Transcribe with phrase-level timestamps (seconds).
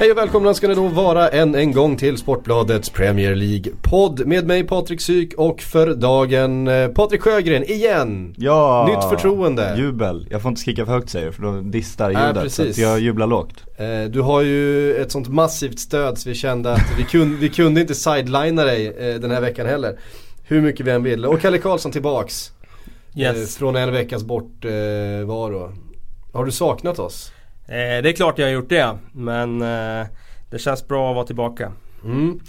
[0.00, 4.46] Hej och välkomna ska ni då vara än en gång till Sportbladets Premier League-podd med
[4.46, 8.34] mig Patrik Syk och för dagen eh, Patrik Sjögren igen.
[8.38, 9.74] Ja, Nytt förtroende.
[9.78, 10.26] Jubel.
[10.30, 12.34] Jag får inte skrika för högt säger du för då distar ljudet.
[12.36, 12.70] så precis.
[12.70, 13.64] att jag jublar lågt.
[13.76, 17.48] Eh, Du har ju ett sånt massivt stöd så vi kände att vi kunde, vi
[17.48, 19.98] kunde inte sidelina dig eh, den här veckan heller.
[20.44, 21.28] Hur mycket vi än ville.
[21.28, 22.52] Och Kalle Karlsson tillbaks.
[23.14, 23.56] eh, Yes.
[23.56, 25.72] Från en veckas bortvaro.
[26.32, 27.32] Har du saknat oss?
[27.70, 28.98] Eh, det är klart jag har gjort det.
[29.12, 30.06] Men eh,
[30.50, 31.72] det känns bra att vara tillbaka.
[32.04, 32.40] Mm.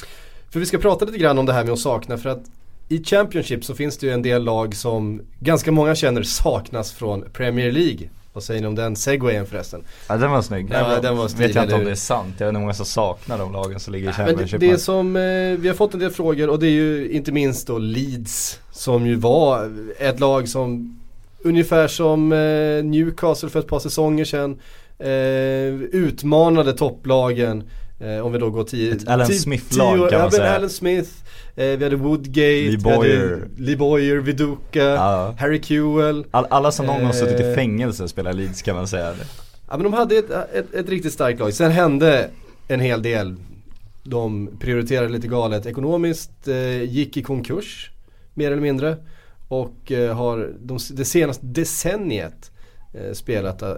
[0.49, 2.43] För vi ska prata lite grann om det här med att sakna för att
[2.89, 7.25] i Championship så finns det ju en del lag som ganska många känner saknas från
[7.33, 8.09] Premier League.
[8.33, 9.83] Vad säger ni om den segwayen förresten?
[10.09, 10.67] Ja den var snygg.
[10.71, 12.35] Ja, den var stilig, Vet jag inte om det är sant.
[12.37, 14.59] Jag vet inte hur många som saknar de lagen som ligger i Men Championship.
[14.59, 15.21] det, det som, eh,
[15.59, 19.07] vi har fått en del frågor och det är ju inte minst då Leeds som
[19.07, 20.99] ju var ett lag som
[21.43, 24.57] ungefär som eh, Newcastle för ett par säsonger sedan eh,
[25.91, 27.63] utmanade topplagen.
[27.99, 28.93] Eh, om vi då går tio...
[28.95, 30.55] Ett Alan Smith-lag kan man säga.
[30.55, 31.09] Alan Smith,
[31.55, 33.47] eh, vi hade Woodgate, Lee Boyer.
[33.57, 35.35] Lee Boyer, Viduka, Ja.
[35.39, 36.25] Harry Kewell.
[36.31, 37.55] All, alla som någon gång har suttit i Eh.
[37.55, 39.13] fängelse spelar Leeds kan man säga.
[39.69, 41.53] Ja men de hade ett, ett, ett riktigt starkt lag.
[41.53, 42.29] Sen hände
[42.67, 43.35] en hel del.
[44.03, 47.91] De prioriterade lite galet ekonomiskt, eh, gick i konkurs
[48.33, 48.97] mer eller mindre.
[49.47, 52.60] Och eh, har de, det senaste decenniet eh,
[52.93, 53.69] Eh, spelat eh,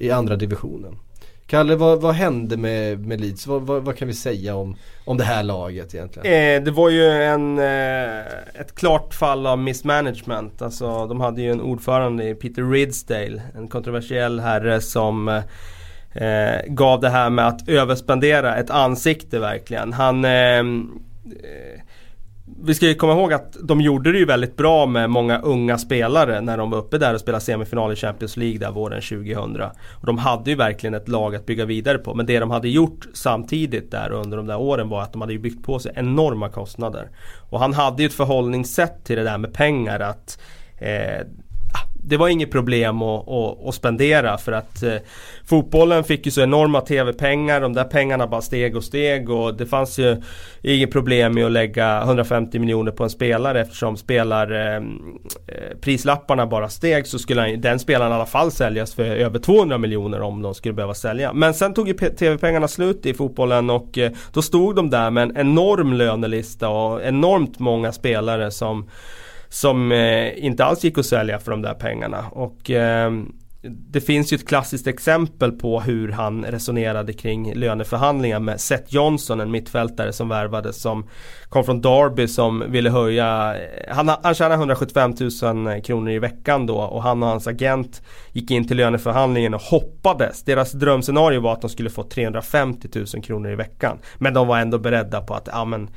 [0.00, 0.98] i andra divisionen.
[1.46, 3.46] Kalle, vad, vad hände med, med Leeds?
[3.46, 6.26] Vad, vad, vad kan vi säga om, om det här laget egentligen?
[6.26, 8.18] Eh, det var ju en, eh,
[8.60, 10.62] ett klart fall av mismanagement.
[10.62, 13.42] Alltså, de hade ju en ordförande i Peter Ridsdale.
[13.54, 15.28] En kontroversiell herre som
[16.14, 19.92] eh, gav det här med att överspendera ett ansikte verkligen.
[19.92, 21.80] Han eh, eh
[22.46, 25.78] vi ska ju komma ihåg att de gjorde det ju väldigt bra med många unga
[25.78, 29.62] spelare när de var uppe där och spelade semifinal i Champions League där våren 2000.
[30.00, 32.14] Och de hade ju verkligen ett lag att bygga vidare på.
[32.14, 35.32] Men det de hade gjort samtidigt där under de där åren var att de hade
[35.32, 37.10] ju byggt på sig enorma kostnader.
[37.50, 40.38] Och han hade ju ett förhållningssätt till det där med pengar att
[40.78, 41.26] eh,
[42.06, 44.94] det var inget problem att, att, att spendera för att eh,
[45.46, 47.60] fotbollen fick ju så enorma tv-pengar.
[47.60, 50.22] De där pengarna bara steg och steg och det fanns ju
[50.62, 54.98] inget problem med att lägga 150 miljoner på en spelare eftersom spelar ehm,
[55.46, 59.38] eh, prislapparna bara steg så skulle han, den spelaren i alla fall säljas för över
[59.38, 61.32] 200 miljoner om de skulle behöva sälja.
[61.32, 65.22] Men sen tog ju tv-pengarna slut i fotbollen och eh, då stod de där med
[65.22, 68.88] en enorm lönelista och enormt många spelare som
[69.54, 72.24] som eh, inte alls gick att sälja för de där pengarna.
[72.30, 73.12] Och eh,
[73.68, 79.40] det finns ju ett klassiskt exempel på hur han resonerade kring löneförhandlingar med Seth Johnson,
[79.40, 81.08] en mittfältare som värvades som
[81.48, 86.66] kom från Derby som ville höja, eh, han, han tjänade 175 000 kronor i veckan
[86.66, 90.42] då och han och hans agent gick in till löneförhandlingen och hoppades.
[90.42, 93.98] Deras drömscenario var att de skulle få 350 000 kronor i veckan.
[94.18, 95.88] Men de var ändå beredda på att, ja men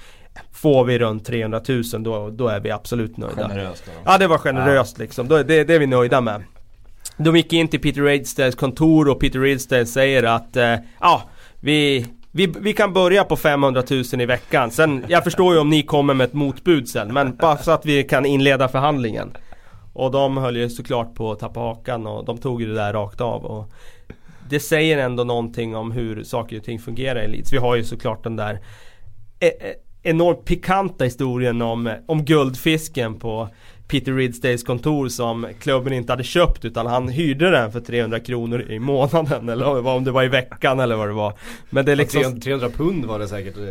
[0.52, 3.48] Får vi runt 300 000 då, då är vi absolut nöjda.
[3.50, 3.92] Generöst då.
[4.06, 6.44] Ja det var generöst liksom, då, det, det är vi nöjda med.
[7.18, 11.24] De gick in till Peter Ridsdales kontor och Peter Ridsdale säger att eh, ja,
[11.60, 14.72] vi, vi, vi kan börja på 500 000 i veckan.
[14.72, 17.86] Sen, jag förstår ju om ni kommer med ett motbud sen, men bara så att
[17.86, 19.38] vi kan inleda förhandlingen.
[19.94, 22.94] Och de höll ju såklart på att tappa hakan och de tog ju det där
[22.94, 23.46] rakt av.
[23.46, 23.72] Och
[24.50, 27.54] det säger ändå någonting om hur saker och ting fungerar i Leeds.
[27.54, 28.60] Vi har ju såklart den där
[29.40, 29.74] eh, eh,
[30.10, 33.50] enormt pikanta historien om, om guldfisken på
[33.88, 38.62] Peter Ridsdales kontor som klubben inte hade köpt utan han hyrde den för 300 kronor
[38.62, 41.34] i månaden eller om det var i veckan eller vad det var.
[41.70, 43.58] Men det är liksom 300, 300 pund var det säkert.
[43.58, 43.64] eh,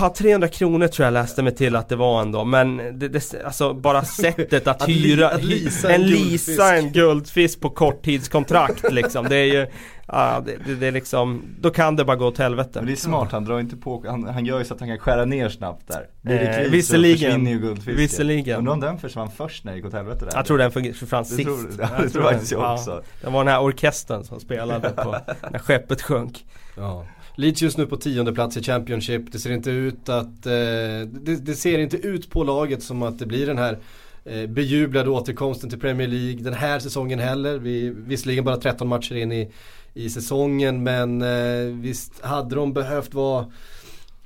[0.00, 3.34] Ja, 300 kronor tror jag läste mig till att det var ändå men det, det,
[3.44, 6.48] alltså bara sättet att, Att li- hyra att leasa en en, guldfisk.
[6.48, 9.26] lisa en guldfisk på korttidskontrakt liksom.
[9.28, 9.66] Det är ju,
[10.08, 12.70] ja, det, det, det är liksom, då kan det bara gå åt helvete.
[12.74, 14.88] Men det är smart, han drar inte på, han, han gör ju så att han
[14.88, 16.06] kan skära ner snabbt där.
[16.22, 17.18] Blir det Eh, visserligen.
[17.18, 17.96] så försvinner ju guldfisken.
[17.96, 18.58] Visserligen.
[18.58, 20.32] Undrar om den försvann först när det gick åt helvete där.
[20.36, 21.42] Jag tror den försvann sist.
[21.42, 23.02] tror- ja, det Jag tror den- faktiskt jag också.
[23.22, 25.16] Det var den här orkestern som spelade på
[25.50, 26.44] när skeppet sjönk.
[26.76, 27.06] Ja.
[27.38, 29.32] Leeds just nu på tionde plats i Championship.
[29.32, 30.52] Det ser inte ut att, eh,
[31.10, 33.78] det, det ser inte ut på laget som att det blir den här
[34.24, 37.58] eh, bejublade återkomsten till Premier League den här säsongen heller.
[37.58, 39.50] Vi, visserligen bara 13 matcher in i,
[39.96, 43.46] i säsongen men eh, visst hade de behövt vara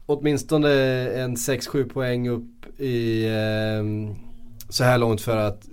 [0.07, 0.71] åtminstone
[1.11, 4.15] en 6-7 poäng upp i eh,
[4.69, 5.69] så här långt för att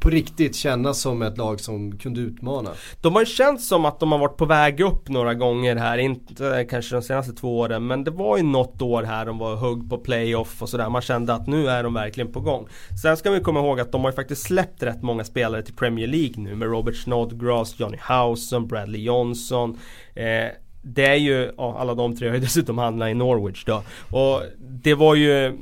[0.00, 2.70] på riktigt kännas som ett lag som kunde utmana.
[3.00, 5.98] De har ju känts som att de har varit på väg upp några gånger här,
[5.98, 9.56] inte kanske de senaste två åren men det var ju något år här de var
[9.56, 10.88] hugg på playoff och sådär.
[10.88, 12.68] Man kände att nu är de verkligen på gång.
[13.02, 15.74] Sen ska vi komma ihåg att de har ju faktiskt släppt rätt många spelare till
[15.74, 19.78] Premier League nu med Robert Snodgrass, Johnny Houson, Bradley Johnson.
[20.14, 20.50] Eh,
[20.82, 23.82] det är ju, ja, alla de tre har ju dessutom handlat i Norwich då.
[24.10, 25.58] Och det var ju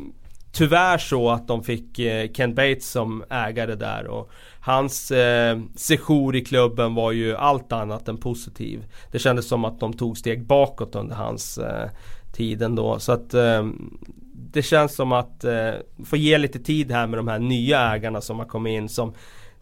[0.55, 4.31] tyvärr så att de fick eh, Ken Bates som ägare där och
[4.61, 8.85] hans eh, sejour i klubben var ju allt annat än positiv.
[9.13, 11.89] Det kändes som att de tog steg bakåt under hans eh,
[12.33, 12.99] tid ändå.
[12.99, 13.67] Så att eh,
[14.53, 15.73] det känns som att eh,
[16.05, 19.15] få ge lite tid här med de här nya ägarna som har kommit in som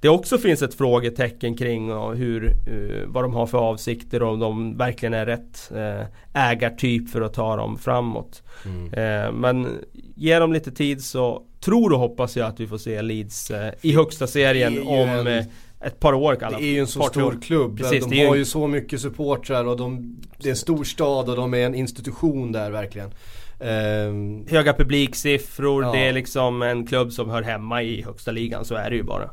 [0.02, 4.38] det också finns ett frågetecken kring hur, uh, vad de har för avsikter och om
[4.38, 8.43] de verkligen är rätt uh, ägartyp för att ta dem framåt.
[8.64, 8.84] Mm.
[8.84, 9.69] Uh, men
[10.16, 13.93] ge dem lite tid så tror och hoppas jag att vi får se Leeds i
[13.93, 15.44] högsta serien om en,
[15.81, 17.78] ett par år Det är ju en så stor klubb.
[17.78, 21.37] Precis, de har ju så mycket supportrar och de, det är en stor stad och
[21.37, 23.10] de är en institution där verkligen.
[23.58, 25.93] Um, Höga publiksiffror, ja.
[25.93, 29.02] det är liksom en klubb som hör hemma i högsta ligan, så är det ju
[29.02, 29.31] bara.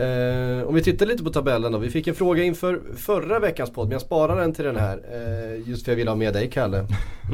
[0.00, 1.78] Uh, om vi tittar lite på tabellen då.
[1.78, 4.96] Vi fick en fråga inför förra veckans podd men jag sparar den till den här.
[4.96, 6.86] Uh, just för jag ville ha med dig Kalle.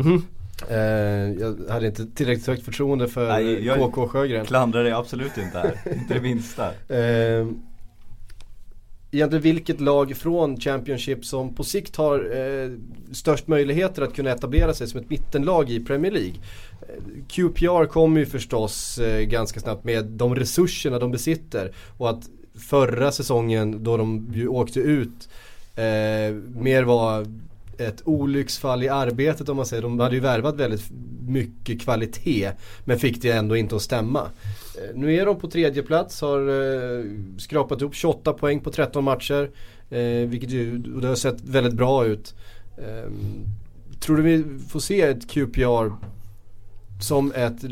[0.05, 0.23] Mm.
[0.71, 4.47] Uh, jag hade inte tillräckligt högt förtroende för Nej, jag KK Sjögren.
[4.47, 5.79] klandrar dig absolut inte här.
[5.95, 6.71] inte det minsta.
[6.71, 7.53] Uh,
[9.17, 12.71] egentligen vilket lag från Championship som på sikt har eh,
[13.13, 16.35] störst möjligheter att kunna etablera sig som ett mittenlag i Premier League.
[17.29, 23.13] QPR kommer ju förstås eh, ganska snabbt med de resurserna de besitter och att förra
[23.13, 25.29] säsongen då de ju åkte ut
[25.75, 27.27] eh, mer var
[27.79, 29.83] ett olycksfall i arbetet om man säger.
[29.83, 30.91] De hade ju värvat väldigt
[31.29, 32.53] mycket kvalitet
[32.85, 34.21] men fick det ändå inte att stämma.
[34.21, 37.05] Eh, nu är de på tredje plats, har eh,
[37.39, 39.51] skrapat ihop 28 poäng på 13 matcher.
[39.91, 42.35] Eh, vilket ju, och det har sett väldigt bra ut.
[42.79, 43.11] Eh,
[44.01, 45.93] tror du vi får se ett QPR
[47.01, 47.65] som ett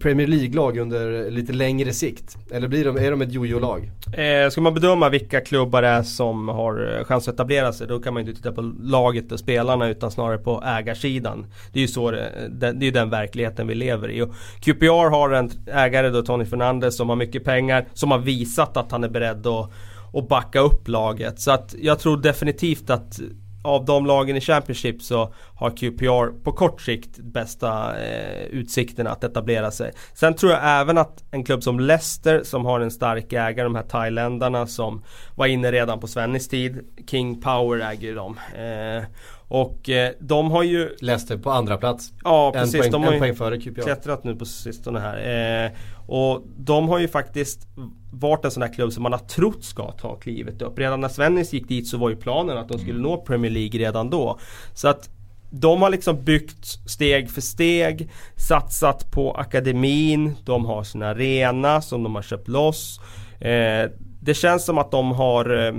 [0.00, 2.36] Premier League-lag under lite längre sikt?
[2.50, 3.90] Eller blir de, är de ett jojo-lag?
[4.12, 7.86] Eh, ska man bedöma vilka klubbar det är som har eh, chans att etablera sig
[7.86, 11.46] då kan man ju inte titta på laget och spelarna utan snarare på ägarsidan.
[11.72, 14.22] Det är ju så det, det, det är den verkligheten vi lever i.
[14.22, 18.76] Och QPR har en ägare då, Tony Fernandes, som har mycket pengar, som har visat
[18.76, 19.70] att han är beredd att,
[20.12, 21.40] att backa upp laget.
[21.40, 23.20] Så att jag tror definitivt att
[23.68, 29.24] av de lagen i Championship så har QPR på kort sikt bästa eh, utsikterna att
[29.24, 29.92] etablera sig.
[30.14, 33.74] Sen tror jag även att en klubb som Leicester som har en stark ägare, de
[33.74, 35.02] här thailändarna som
[35.34, 36.80] var inne redan på Svennis tid.
[37.10, 38.38] King Power äger dem.
[38.54, 39.04] Eh,
[39.48, 42.12] och eh, de har ju Leicester på andra plats.
[42.24, 42.74] Ja precis.
[42.74, 43.82] En poäng, de har QPR.
[43.82, 45.64] klättrat nu på sistone här.
[45.64, 45.70] Eh,
[46.06, 47.68] och de har ju faktiskt
[48.10, 50.78] varit en sån här klubb som man har trott ska ta klivet upp.
[50.78, 53.80] Redan när Svennis gick dit så var ju planen att de skulle nå Premier League
[53.80, 54.38] redan då.
[54.74, 55.10] Så att
[55.50, 62.02] de har liksom byggt steg för steg, satsat på akademin, de har sin arena som
[62.02, 63.00] de har köpt loss.
[63.40, 63.90] Eh,
[64.20, 65.72] det känns som att de har eh,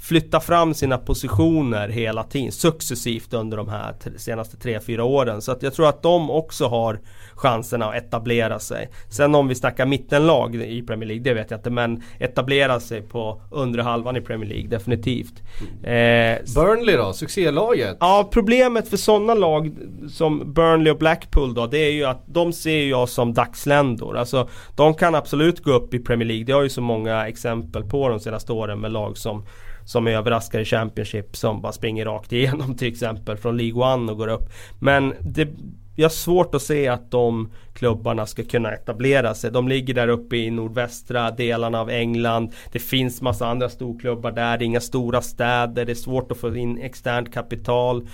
[0.00, 5.42] flytta fram sina positioner hela tiden successivt under de här senaste 3-4 åren.
[5.42, 7.00] Så att jag tror att de också har
[7.34, 8.90] chanserna att etablera sig.
[9.08, 11.70] Sen om vi snackar mittenlag i Premier League, det vet jag inte.
[11.70, 15.42] Men etablera sig på undre halvan i Premier League, definitivt.
[15.82, 17.96] Eh, Burnley då, succélaget?
[18.00, 19.76] Ja, problemet för sådana lag
[20.10, 24.16] som Burnley och Blackpool då, det är ju att de ser jag som dagsländor.
[24.16, 26.44] Alltså, de kan absolut gå upp i Premier League.
[26.44, 29.46] Det har ju så många exempel på de senaste åren med lag som
[29.90, 34.18] som överraskar i Championship som bara springer rakt igenom till exempel från League One och
[34.18, 34.50] går upp.
[34.78, 35.48] Men det,
[35.96, 39.50] jag har svårt att se att de klubbarna ska kunna etablera sig.
[39.50, 42.54] De ligger där uppe i nordvästra delarna av England.
[42.72, 44.58] Det finns massa andra storklubbar där.
[44.58, 45.84] Det är inga stora städer.
[45.84, 48.08] Det är svårt att få in externt kapital.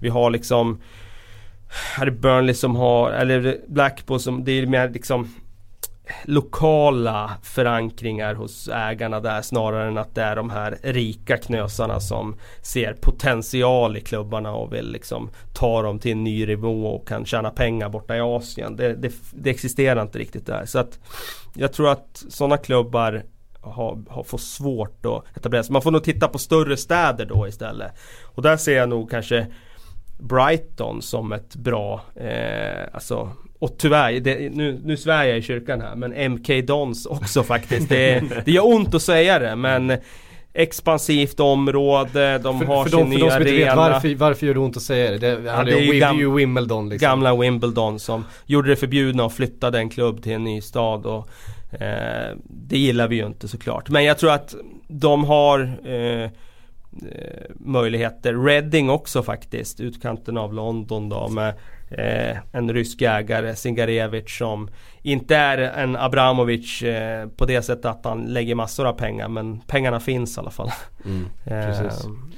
[0.00, 0.80] Vi har liksom
[1.96, 5.28] här är Burnley som har, eller Blackpool som, det är mer liksom
[6.24, 12.36] lokala förankringar hos ägarna där snarare än att det är de här rika knösarna som
[12.62, 17.24] ser potential i klubbarna och vill liksom ta dem till en ny nivå och kan
[17.24, 18.76] tjäna pengar borta i Asien.
[18.76, 20.64] Det, det, det existerar inte riktigt där.
[20.66, 20.98] Så att
[21.54, 23.22] jag tror att sådana klubbar
[23.60, 25.72] har, har fått svårt att etablera sig.
[25.72, 27.92] Man får nog titta på större städer då istället.
[28.24, 29.46] Och där ser jag nog kanske
[30.18, 35.80] Brighton som ett bra, eh, alltså och tyvärr, det, nu, nu svär jag i kyrkan
[35.80, 37.88] här men MK Dons också faktiskt.
[37.88, 39.92] Det, det gör ont att säga det men
[40.52, 43.38] expansivt område, de för, har för sin de, nya arena.
[43.38, 45.18] För de som inte vet varför, varför gör det ont att säga det?
[45.18, 47.06] Det, ja, det är ju, gam, Wimbledon liksom.
[47.06, 51.28] Gamla Wimbledon som gjorde det förbjudna att flytta en klubb till en ny stad och
[51.80, 53.88] eh, Det gillar vi ju inte såklart.
[53.88, 54.54] Men jag tror att
[54.88, 56.30] de har eh, eh,
[57.54, 58.34] möjligheter.
[58.34, 61.54] Reading också faktiskt, utkanten av London då med
[61.90, 64.68] eh, en rysk ägare, Singarevic som
[65.02, 69.60] inte är en Abramovic eh, på det sättet att han lägger massor av pengar men
[69.60, 70.70] pengarna finns i alla fall.
[71.04, 71.52] Mm, Eh,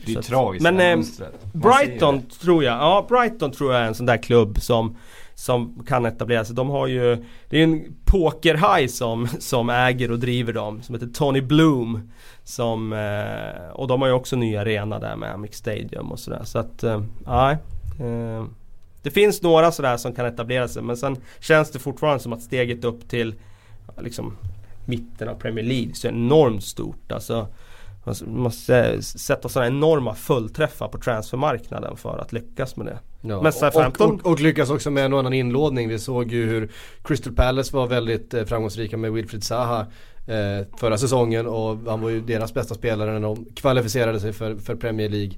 [0.07, 0.63] Det är att- tragiskt.
[0.63, 1.07] Men eh,
[1.53, 4.97] Brighton tror jag, ja Brighton tror jag är en sån där klubb som
[5.35, 6.57] som kan etablera sig.
[6.57, 11.07] De har ju Det är en pokerhaj som, som äger och driver dem Som heter
[11.07, 12.11] Tony Bloom
[12.45, 16.41] Som eh, Och de har ju också ny arena där med Amic Stadium och sådär
[16.45, 17.57] så att eh, Nej
[18.01, 18.45] eh,
[19.03, 22.43] Det finns några sådär som kan etablera sig men sen Känns det fortfarande som att
[22.43, 23.35] steget upp till
[24.01, 24.37] Liksom
[24.85, 27.49] Mitten av Premier League så är enormt stort alltså
[28.05, 32.99] man måste sätta sådana enorma fullträffar på transfermarknaden för att lyckas med det.
[33.21, 35.89] Ja, Men och, och, och lyckas också med en och annan inlåning.
[35.89, 36.71] Vi såg ju hur
[37.05, 39.81] Crystal Palace var väldigt eh, framgångsrika med Wilfried Zaha
[40.27, 44.57] eh, förra säsongen och han var ju deras bästa spelare när de kvalificerade sig för,
[44.57, 45.35] för Premier League.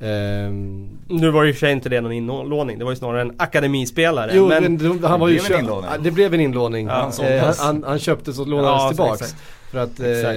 [0.00, 2.96] Ehm, Nu var ju i och för sig inte det någon inlåning, det var ju
[2.96, 4.30] snarare en akademispelare.
[4.34, 5.90] jo, men, han var det ju blev en inlåning.
[5.92, 6.86] Ja, det blev en inlåning.
[6.86, 9.20] Ja, han, han eh, han, han köptes och lånades Ja, tillbaks.
[9.22, 9.40] exakt.
[9.70, 10.36] För att, eh, Exakt.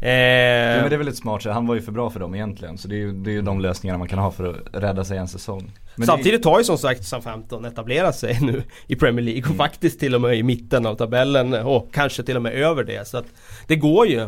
[0.00, 1.52] Ja, eh, men det är väl ett smart sätt.
[1.52, 2.78] Han var ju för bra för dem egentligen.
[2.78, 5.04] Så det är ju, det är ju de lösningarna man kan ha för att rädda
[5.04, 5.70] sig en säsong.
[5.96, 9.58] Men Samtidigt har ju som sagt Southampton etablerat sig nu i Premier League och Mm.
[9.58, 13.08] faktiskt till och med i mitten av tabellen och kanske till och med över det.
[13.08, 13.26] Så att
[13.66, 14.26] det går ju.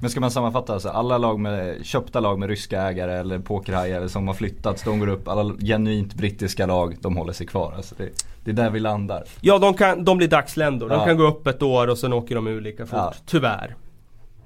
[0.00, 4.08] Men ska man sammanfatta alltså, alla lag med, köpta lag med ryska ägare eller pokerhajar
[4.08, 5.28] som har flyttats, de går upp.
[5.28, 7.72] Alla genuint brittiska lag, de håller sig kvar.
[7.76, 8.08] Alltså det,
[8.44, 9.24] det är där vi landar.
[9.40, 10.88] Ja, de, kan, de blir dagsländor.
[10.88, 11.04] De Ja.
[11.06, 12.94] kan gå upp ett år och sen åker de ur lika fort.
[12.98, 13.14] Ja.
[13.26, 13.76] Tyvärr.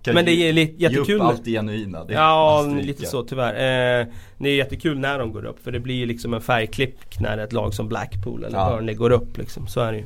[0.02, 1.16] Kan Men det ge- är li- Ge jättekul.
[1.16, 2.04] upp allt det genuina.
[2.04, 3.54] Det Ja, lite så tyvärr.
[4.00, 4.06] Eh,
[4.38, 7.38] det är jättekul när de går upp för det blir ju liksom en färgklipp när
[7.38, 8.70] ett lag som Blackpool eller Ja.
[8.76, 9.66] Burnley går upp liksom.
[9.66, 10.04] Så är det ju.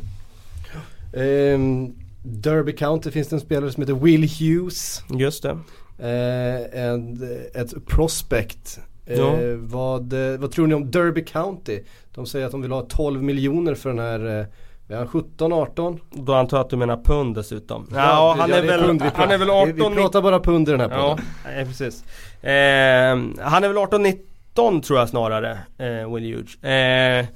[1.54, 1.94] ehm,
[2.28, 5.02] Derby County finns det en spelare som heter Will Hughes.
[5.10, 5.58] Just det.
[5.98, 7.22] Eh, en,
[7.54, 8.78] ett prospect.
[9.06, 9.36] Eh, Ja.
[9.58, 11.82] vad, eh, vad tror ni om Derby County?
[12.14, 14.46] De säger att de vill ha 12 miljoner för den här, eh,
[14.88, 16.00] är han 17, 18?
[16.12, 17.88] Då antar jag att du menar pund dessutom.
[17.94, 18.80] Ja, han, ja, är det väl,
[19.14, 19.62] han är väl pratar.
[19.62, 21.04] 18 Vi, vi pratar bara pund i den här podden.
[21.04, 22.04] Ja, nej, precis.
[22.42, 26.62] Eh, han är väl 18-19 tror jag snarare, eh, Will Hughes.
[26.64, 27.26] Eh,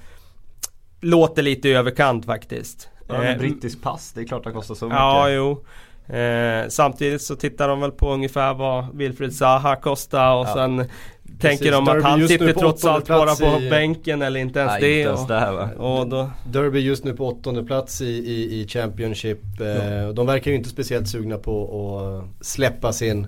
[1.00, 2.88] låter lite i överkant faktiskt.
[3.14, 4.98] Ja, Eh, brittisk pass, det är klart det kostar så mycket.
[4.98, 5.64] Ja, jo.
[6.16, 10.54] Eh, samtidigt så tittar de väl på ungefär vad Wilfred Zaha kostar och Ja.
[10.54, 10.84] sen
[11.40, 14.80] tänker de att han sitter trots allt bara på i- bänken eller inte ens Nej,
[14.80, 14.98] det.
[14.98, 15.68] inte ens och, det här va.
[15.76, 19.40] och då, Derby just nu på åttonde plats i, i, i Championship.
[19.60, 21.64] Eh, och De verkar ju inte speciellt sugna på
[22.40, 23.26] att släppa sin,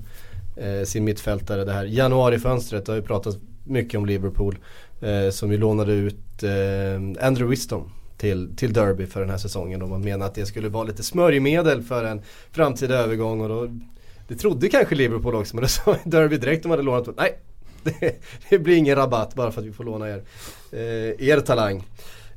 [0.57, 1.85] eh, sin mittfältare det här.
[1.85, 3.35] Januarifönstret har ju pratat
[3.65, 4.59] mycket om Liverpool.
[5.01, 7.91] Eh, som ju lånade ut eh, Andrew Wisdom
[8.23, 9.83] till, till Derby för den här säsongen.
[9.83, 13.41] Och man menar att det skulle vara lite smörjmedel för en framtida övergång.
[13.41, 13.69] Och då,
[14.29, 17.09] det trodde kanske Liverpool också men det sa Derby direkt de hade lånat.
[17.17, 17.39] Nej,
[17.83, 20.23] det, det blir ingen rabatt bara för att vi får låna er,
[20.73, 21.85] eh, er talang.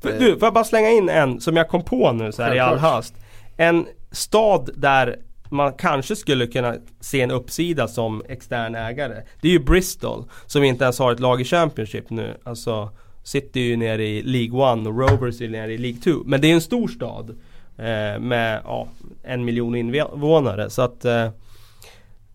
[0.02, 2.44] För, Eh, du, får jag bara slänga in en som jag kom på nu så
[2.44, 3.14] här i all hast.
[3.58, 9.22] En stad där man kanske skulle kunna se en uppsida som extern ägare.
[9.42, 12.38] Det är ju Bristol som inte ens har ett lag i Championship nu.
[12.44, 12.90] Alltså
[13.26, 16.12] sitter ju nere i League 1 och Rovers är nere i League 2.
[16.26, 17.30] Men det är en stor stad.
[17.78, 18.88] Eh, med ja,
[19.24, 20.70] en miljon invånare.
[20.70, 21.30] Så att eh,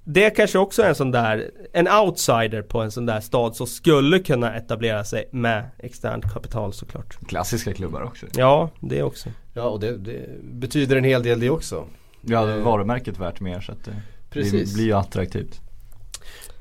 [0.05, 3.67] det kanske också är en sån där, en outsider på en sån där stad som
[3.67, 7.19] skulle kunna etablera sig med externt kapital såklart.
[7.29, 8.27] Klassiska klubbar också.
[8.37, 9.29] Ja, det också.
[9.55, 11.85] Ja och det, det betyder en hel del det också.
[12.21, 14.71] Ja, det är varumärket värt mer så att det, Precis.
[14.71, 15.61] det blir ju attraktivt.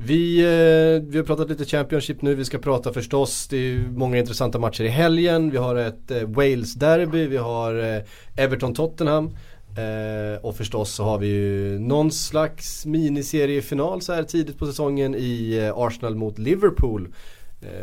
[0.02, 4.18] Vi, eh, vi har pratat lite Championship nu, vi ska prata förstås, det är många
[4.18, 5.52] intressanta matcher i helgen.
[5.52, 8.02] Vi har ett eh, Wales-derby, vi har eh,
[8.36, 9.38] Everton-Tottenham.
[10.42, 15.72] Och förstås så har vi ju någon slags miniseriefinal så här tidigt på säsongen i
[15.76, 17.14] Arsenal mot Liverpool.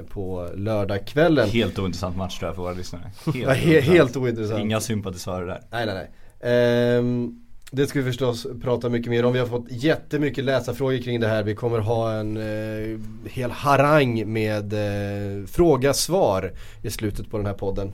[0.08, 1.48] På lördagskvällen.
[1.48, 3.02] Helt ointressant match tror jag för våra lyssnare.
[3.54, 4.60] Helt, helt ointressant.
[4.60, 5.60] Inga sympatisörer där.
[5.70, 6.10] Nej, nej, nej.
[6.52, 9.32] Ehm, det ska vi förstås prata mycket mer om.
[9.32, 11.42] Vi har fått jättemycket läsarfrågor kring det här.
[11.42, 17.54] Vi kommer ha en eh, hel harang med eh, fråga-svar i slutet på den här
[17.54, 17.92] podden.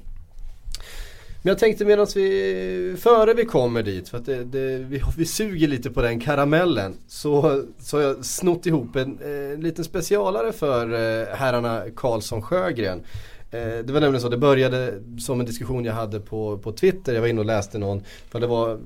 [1.43, 5.27] Men jag tänkte medan vi, före vi kommer dit, för att det, det, vi, vi
[5.27, 6.95] suger lite på den karamellen.
[7.09, 9.19] Så, så har jag snott ihop en
[9.55, 13.03] en liten specialare för eh, herrarna Karlsson Sjögren.
[13.51, 17.15] Eh, det var nämligen så, det började som en diskussion jag hade på, på Twitter.
[17.15, 18.79] Jag var inne och läste någon, för det var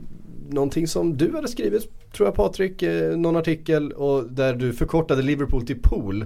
[0.51, 5.23] någonting som du hade skrivit, tror jag Patrik, eh, någon artikel och där du förkortade
[5.23, 6.23] Liverpool till pool.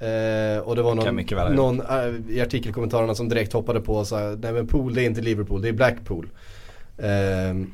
[0.00, 4.06] Eh, och det var någon, ha någon eh, i artikelkommentarerna som direkt hoppade på och
[4.06, 6.28] sa nej men pool det är inte Liverpool, det är Blackpool.
[6.98, 7.66] Eh,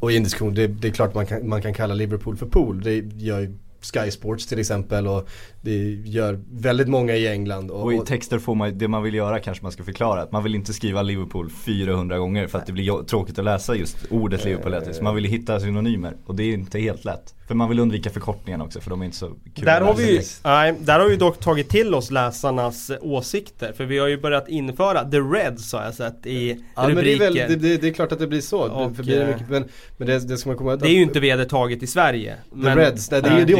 [0.00, 2.46] och i en diskussion, det, det är klart man kan, man kan kalla Liverpool för
[2.46, 2.82] pool.
[2.82, 3.54] Det gör ju
[3.92, 5.28] Sky Sports till exempel och
[5.60, 7.70] det gör väldigt många i England.
[7.70, 10.22] Och, och i texter får man, det man vill göra kanske man ska förklara.
[10.22, 13.74] Att man vill inte skriva Liverpool 400 gånger för att det blir tråkigt att läsa
[13.74, 14.74] just ordet Liverpool.
[14.74, 17.35] Uh, så man vill hitta synonymer och det är inte helt lätt.
[17.46, 20.22] För man vill undvika förkortningarna också för de är inte så kul där har, vi,
[20.44, 23.72] nej, där har vi dock tagit till oss läsarnas åsikter.
[23.72, 27.18] För vi har ju börjat införa The Reds har jag sett i ja, rubriken.
[27.18, 28.58] Men det, är väl, det, det, är klart att det blir så.
[28.58, 29.64] Och, det, blir mycket, men
[29.96, 30.80] men det, det ska man komma ihåg.
[30.80, 32.34] Det är ju inte vedertaget i Sverige.
[32.34, 33.54] The men, Reds, det, det, är ju det,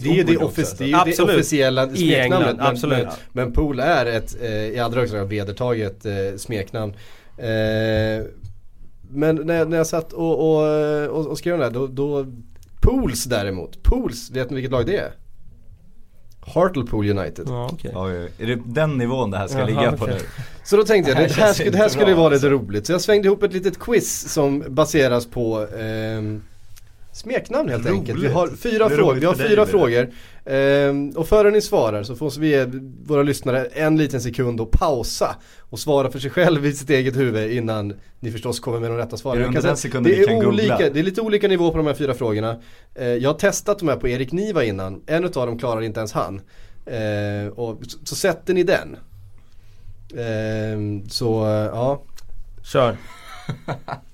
[0.00, 0.36] det, är det,
[1.22, 2.56] officiella smeknamnet.
[2.56, 6.92] Men, men, men Pool är ett eh, i allra högsta grad vedertaget eh, smeknamn.
[7.38, 8.24] Eh,
[9.14, 12.26] men när jag, när jag satt och, och, och, och skrev den där då, då
[12.82, 15.12] Pools däremot, Pools, vet ni vilket lag det är?
[16.46, 17.46] Hartlepool United.
[17.48, 17.92] Ja, okay.
[18.38, 20.14] Är det den nivån det här ska Jaha, ligga på okay.
[20.14, 20.20] nu?
[20.64, 22.48] Så då tänkte jag, det, det här, det här skulle vara lite alltså.
[22.48, 22.86] roligt.
[22.86, 26.22] Så jag svängde ihop ett litet quiz som baseras på eh,
[27.12, 27.98] smeknamn helt roligt.
[27.98, 28.22] enkelt.
[28.22, 30.10] Vi har fyra, frågor, vi har fyra frågor.
[30.44, 32.66] Ehm, och före ni svarar så får vi ge
[33.04, 37.16] våra lyssnare en liten sekund att pausa och svara för sig själv i sitt eget
[37.16, 39.42] huvud innan ni förstås kommer med de rätta svaren.
[39.42, 42.14] Är det, den det, är olika, det är lite olika nivå på de här fyra
[42.14, 42.60] frågorna.
[42.94, 46.00] Ehm, jag har testat de här på Erik Niva innan, en av dem klarar inte
[46.00, 46.40] ens han.
[46.86, 48.96] Ehm, och, så, så sätter ni den.
[50.16, 51.26] Ehm, så
[51.72, 52.02] ja.
[52.62, 52.96] Kör.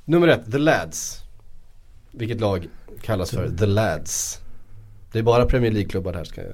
[0.04, 1.20] Nummer ett, The Lads.
[2.12, 2.68] Vilket lag
[3.02, 4.40] kallas för The Lads?
[5.12, 6.52] Det är bara Premier League-klubbar här ska jag...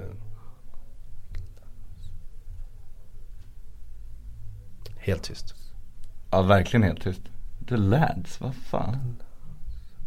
[4.97, 5.53] Helt tyst.
[6.31, 7.21] Ja, verkligen helt tyst.
[7.69, 9.15] The Lads, vad fan.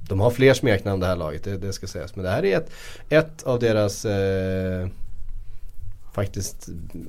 [0.08, 2.16] De har fler smeknamn det här laget, det, det ska sägas.
[2.16, 2.70] Men det här är ett,
[3.08, 4.88] ett av deras eh,
[6.12, 6.68] faktiskt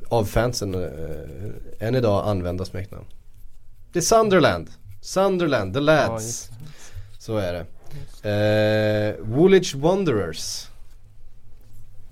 [0.09, 3.05] av fansen eh, än idag använda smeknamn.
[3.91, 4.69] Det är Sunderland.
[5.01, 6.49] Sunderland, The Lads.
[6.51, 6.57] Ja,
[7.19, 7.65] Så är det.
[8.23, 10.67] Eh, Woolwich Wanderers.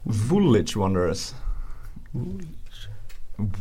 [0.03, 1.33] Woolwich Wanderers.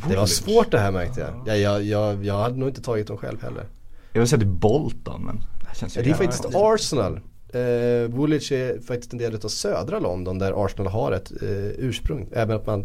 [0.09, 1.43] Det var svårt det här märkte jag.
[1.47, 3.65] Ja, jag, jag, jag hade nog inte tagit dem själv heller.
[4.13, 6.75] Jag vill säga det är Bolton men det känns ju ja, Det är faktiskt ja.
[6.75, 7.21] Arsenal.
[7.49, 11.49] Eh, Woolwich är faktiskt en del av södra London där Arsenal har ett eh,
[11.79, 12.29] ursprung.
[12.33, 12.85] Även att man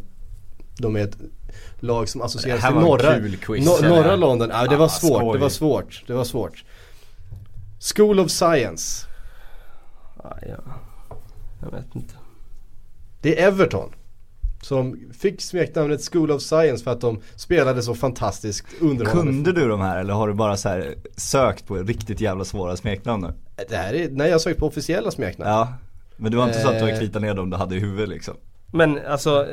[0.77, 1.17] de är ett
[1.79, 4.49] lag som associeras till norra, no, norra London.
[4.53, 5.33] Ja, det var svårt, skoj.
[5.33, 6.63] det var svårt, det var svårt.
[7.95, 9.07] School of Science.
[10.23, 10.37] Ja,
[11.61, 12.13] jag vet inte.
[13.21, 13.89] Det är Everton.
[14.61, 19.31] Som fick smeknamnet School of Science för att de spelade så fantastiskt underhållande.
[19.31, 22.77] Kunde du de här eller har du bara så här sökt på riktigt jävla svåra
[22.77, 23.33] smeknamn nu?
[23.69, 25.51] Det här är, nej jag har sökt på officiella smeknamn.
[25.51, 25.73] Ja.
[26.17, 28.09] Men det var inte så att du har kritat ner dem du hade i huvudet
[28.09, 28.35] liksom?
[28.71, 29.47] Men alltså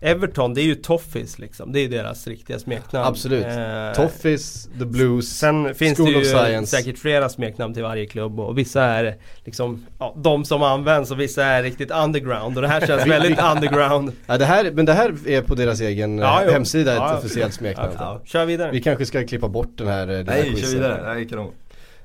[0.00, 1.72] Everton det är ju Toffees liksom.
[1.72, 3.06] Det är deras riktiga smeknamn.
[3.06, 3.44] Absolut.
[3.46, 6.76] Eh, Toffees, The Blues, Sen finns School det ju Science.
[6.76, 11.20] säkert flera smeknamn till varje klubb och vissa är liksom ja, de som används och
[11.20, 14.12] vissa är riktigt underground och det här känns väldigt underground.
[14.26, 17.18] Ja, det här, men det här är på deras egen ja, eh, hemsida ett ja,
[17.18, 17.92] officiellt smeknamn.
[17.98, 18.70] Ja, kör vidare.
[18.72, 21.14] Vi kanske ska klippa bort den här den Nej, här kör vidare.
[21.14, 21.52] Nej, kanon.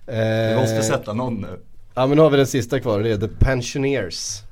[0.07, 0.15] Eh,
[0.49, 1.59] Vi måste sätta någon nu.
[1.95, 4.43] Ja men nu har vi den sista kvar det är The Pensioneers.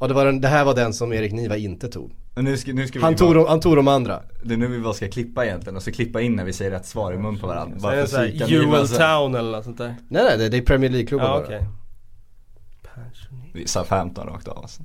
[0.00, 2.12] Ja det, var den, det här var den som Erik Niva inte tog.
[2.36, 4.22] Nu ska, nu ska han, tog de, han tog de andra.
[4.42, 6.70] Det är nu vi bara ska klippa egentligen och så klippa in när vi säger
[6.70, 7.76] rätt svar i mun på varandra.
[7.80, 9.94] Bara för såhär Jewel Town eller något sånt där?
[10.08, 11.46] Nej nej det, det är Premier League-klubbar ja, bara.
[11.46, 11.60] Okay.
[13.52, 14.82] Vi sa 15 rakt av alltså.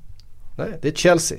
[0.58, 1.38] Nej det är Chelsea.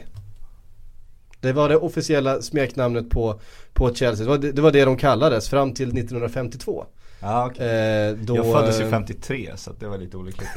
[1.40, 3.40] Det var det officiella smeknamnet på,
[3.72, 4.24] på Chelsea.
[4.24, 6.86] Det var det, det var det de kallades fram till 1952.
[7.20, 7.66] Ah, okay.
[7.66, 10.48] eh, då, jag föddes ju 53 så det var lite olyckligt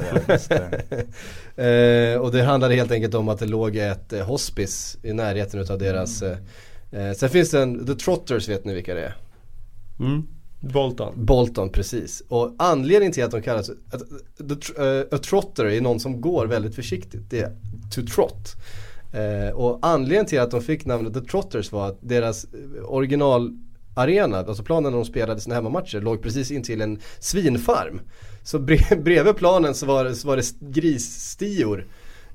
[1.56, 5.60] eh, Och det handlade helt enkelt om att det låg ett eh, hospice i närheten
[5.60, 6.38] utav deras mm.
[6.92, 9.16] Eh, sen finns det en, The Trotters vet ni vilka det är?
[10.00, 10.22] Mm.
[10.60, 11.14] Bolton.
[11.16, 12.22] Bolton, precis.
[12.28, 14.02] Och anledningen till att de kallas att,
[14.38, 17.30] the, uh, A Trotter är någon som går väldigt försiktigt.
[17.30, 17.56] Det är
[17.94, 18.56] to trot.
[19.14, 22.46] Uh, och anledningen till att de fick namnet The Trotters var att deras
[22.84, 23.58] original
[24.00, 28.00] arena, alltså planen när de spelade sina hemmamatcher, låg precis intill en svinfarm.
[28.42, 28.58] Så
[28.98, 31.86] bredvid planen så var, så var det grisstior.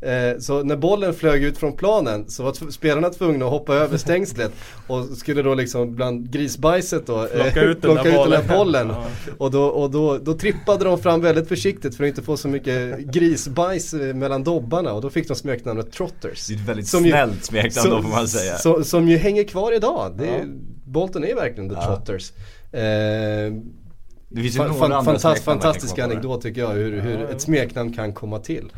[0.02, 3.98] Eh, så när bollen flög ut från planen så var spelarna tvungna att hoppa över
[3.98, 4.52] stängslet
[4.88, 8.32] och skulle då liksom bland grisbajset då eh, plocka ut den, där, ut bollen.
[8.32, 8.92] den där bollen.
[9.38, 12.48] Och, då, och då, då trippade de fram väldigt försiktigt för att inte få så
[12.48, 16.48] mycket grisbajs eh, mellan dobbarna och då fick de smeknamnet Trotters.
[16.48, 18.58] Det är ett väldigt som snällt smeknamn då får man säga.
[18.58, 20.16] Som, som ju hänger kvar idag.
[20.18, 20.46] Det är,
[20.86, 21.86] Bolton är verkligen the ja.
[21.86, 22.32] trotters.
[22.72, 22.82] Eh,
[24.30, 28.40] det finns ju några fantast, Fantastisk anekdot tycker jag hur, hur ett smeknamn kan komma
[28.40, 28.72] till.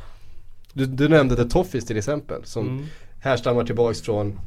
[0.77, 2.85] Du, du nämnde The Toffees till exempel som mm.
[3.19, 4.39] härstammar tillbaks från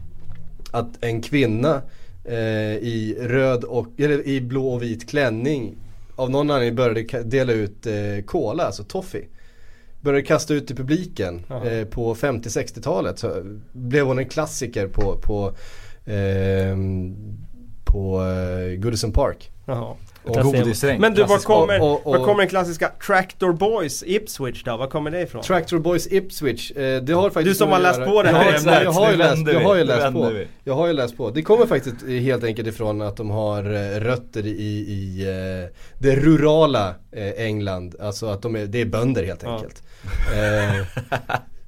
[0.71, 1.83] att en kvinna
[2.25, 5.77] eh, i röd och, eller i blå och vit klänning
[6.17, 9.29] av någon anledning började dela ut eh, cola, alltså toffee.
[10.01, 15.53] började kasta ut i publiken eh, på 50-60-talet så blev hon en klassiker på, på,
[16.13, 16.77] eh,
[17.85, 18.23] på
[18.79, 19.51] Goodison Park.
[19.65, 19.97] Jaha.
[20.25, 21.01] Och godisregn.
[21.01, 24.77] Men du, var kommer, och- och- var kommer den klassiska Tractor Boys Ipswich då?
[24.77, 25.43] Var kommer det ifrån?
[25.43, 28.55] Tractor Boys Ipswich, eh, det har faktiskt Du som har läst på det här jag,
[28.61, 28.81] ämnet.
[28.85, 30.33] jag har ju läst, jag har ju läst på.
[30.65, 31.31] Jag har ju läst på.
[31.31, 34.51] Det kommer faktiskt helt enkelt ifrån att de har eh, rötter i,
[34.89, 37.95] i eh, det rurala eh, England.
[38.01, 39.55] Alltså att de är, det är bönder helt Ja.
[39.55, 39.83] enkelt.
[40.37, 40.87] Eh,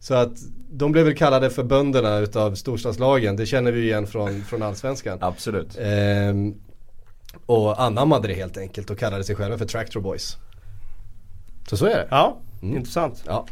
[0.01, 0.33] så att
[0.71, 3.37] de blev väl kallade för bönderna utav storstadslagen.
[3.37, 5.19] Det känner vi ju igen från, från allsvenskan.
[5.21, 5.79] Absolut.
[5.81, 6.55] Ehm,
[7.47, 10.37] och anammade det helt enkelt och kallade sig själva för Tractor Boys.
[11.71, 12.07] Så så är det.
[12.11, 12.77] Ja, Mm.
[12.77, 13.25] intressant.
[13.27, 13.47] Ja.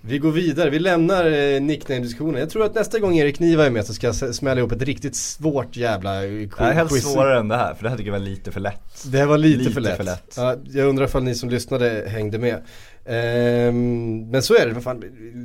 [0.00, 2.40] Vi går vidare, vi lämnar eh, nickname-diskussionen.
[2.40, 4.82] Jag tror att nästa gång Erik Niva är med så ska jag smälla ihop ett
[4.82, 7.12] riktigt svårt jävla eh, Det här är helt quiz.
[7.12, 9.04] svårare än det här för det här tycker jag var lite för lätt.
[9.06, 9.96] Det här var lite, Lite för, lätt.
[9.96, 10.34] för lätt.
[10.36, 12.62] Ja, jag undrar ifall ni som lyssnade hängde med.
[13.04, 15.04] Ehm, men så är det, vad fan,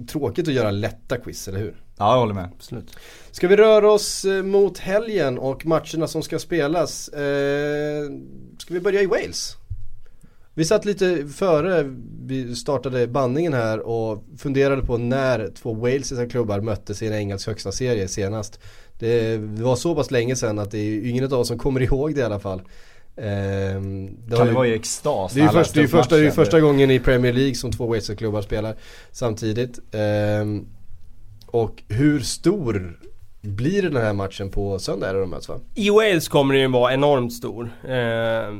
[0.10, 1.76] tråkigt att göra lätta quiz, eller hur?
[2.02, 2.50] Ja jag håller med.
[2.58, 2.98] Absolut.
[3.32, 7.08] Ska vi röra oss eh, mot helgen och matcherna som ska spelas?
[7.10, 8.04] Eh,
[8.58, 9.56] ska vi börja i Wales?
[10.54, 16.60] Vi satt lite före vi startade bandningen här och funderade på när två walesiska klubbar
[16.60, 18.60] möttes i en engelsk högsta serie senast.
[19.00, 22.16] Det var så pass länge sedan att det är ingen av oss som kommer ihåg
[22.16, 22.62] det i alla fall.
[23.18, 26.18] Ehm, det Kan det ju- vara i extas det är ju först, det är första,
[26.18, 28.76] det är första gången i Premier League som två walesiska klubbar spelar
[29.12, 29.80] samtidigt.
[29.92, 30.66] Ehm,
[31.52, 33.00] och hur stor
[33.42, 35.60] blir den här matchen på söndag är det de möts va?
[35.76, 37.70] I Wales kommer den ju vara enormt stor.
[37.84, 38.56] Eh,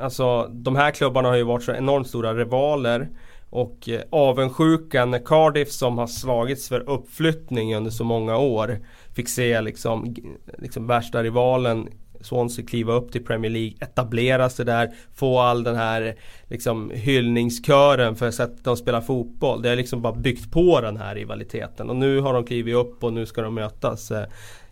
[0.00, 3.08] alltså de här klubbarna har ju varit så enormt stora rivaler.
[3.50, 8.78] Och eh, avundsjukan när Cardiff som har slagits för uppflyttning under så många år
[9.14, 10.14] fick se liksom,
[10.58, 11.88] liksom värsta rivalen
[12.22, 18.16] Swansea kliva upp till Premier League, etablera sig där, få all den här liksom hyllningskören
[18.16, 19.62] för sättet de spelar fotboll.
[19.62, 23.04] Det har liksom bara byggt på den här rivaliteten och nu har de klivit upp
[23.04, 24.10] och nu ska de mötas.
[24.10, 24.26] Eh,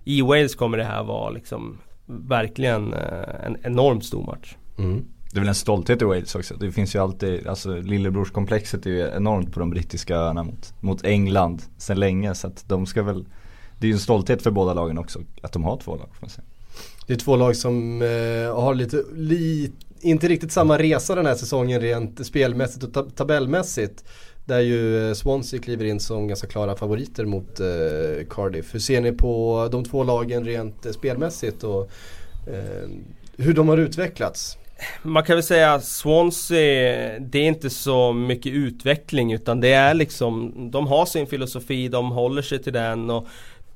[0.05, 4.57] I Wales kommer det här vara liksom verkligen eh, en enormt stor match.
[4.79, 5.05] Mm.
[5.33, 6.55] Det är väl en stolthet i Wales också.
[6.55, 11.05] Det finns ju alltid, alltså lillebrorskomplexet är ju enormt på de brittiska öarna mot, mot
[11.05, 12.35] England sedan länge.
[12.35, 13.25] Så att de ska väl,
[13.79, 16.21] det är ju en stolthet för båda lagen också att de har två lag får
[16.21, 16.45] man säga.
[17.07, 21.35] Det är två lag som eh, har lite, li, inte riktigt samma resa den här
[21.35, 24.05] säsongen rent spelmässigt och tab- tabellmässigt.
[24.45, 28.75] Där ju eh, Swansea kliver in som ganska klara favoriter mot eh, Cardiff.
[28.75, 31.91] Hur ser ni på de två lagen rent eh, spelmässigt och
[32.47, 32.89] eh,
[33.37, 34.57] hur de har utvecklats?
[35.03, 39.95] Man kan väl säga att Swansea, det är inte så mycket utveckling utan det är
[39.95, 43.27] liksom, de har sin filosofi, de håller sig till den och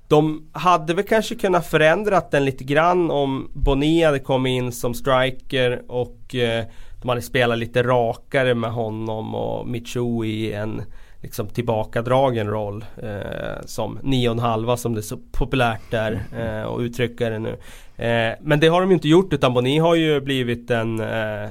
[0.08, 4.94] de hade väl kanske kunnat förändrat den lite grann om Boni hade kommit in som
[4.94, 6.64] striker och eh,
[7.02, 10.82] de hade spelat lite rakare med honom och Michu i en
[11.22, 16.22] liksom tillbakadragen roll eh, som nio och en halva som det är så populärt där
[16.38, 17.56] eh, och uttrycka det nu.
[17.96, 21.48] Eh, men det har de ju inte gjort utan Boni har ju blivit en eh,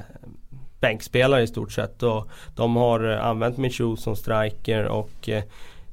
[0.80, 5.42] bänkspelare i stort sett och de har eh, använt Michu som striker och eh,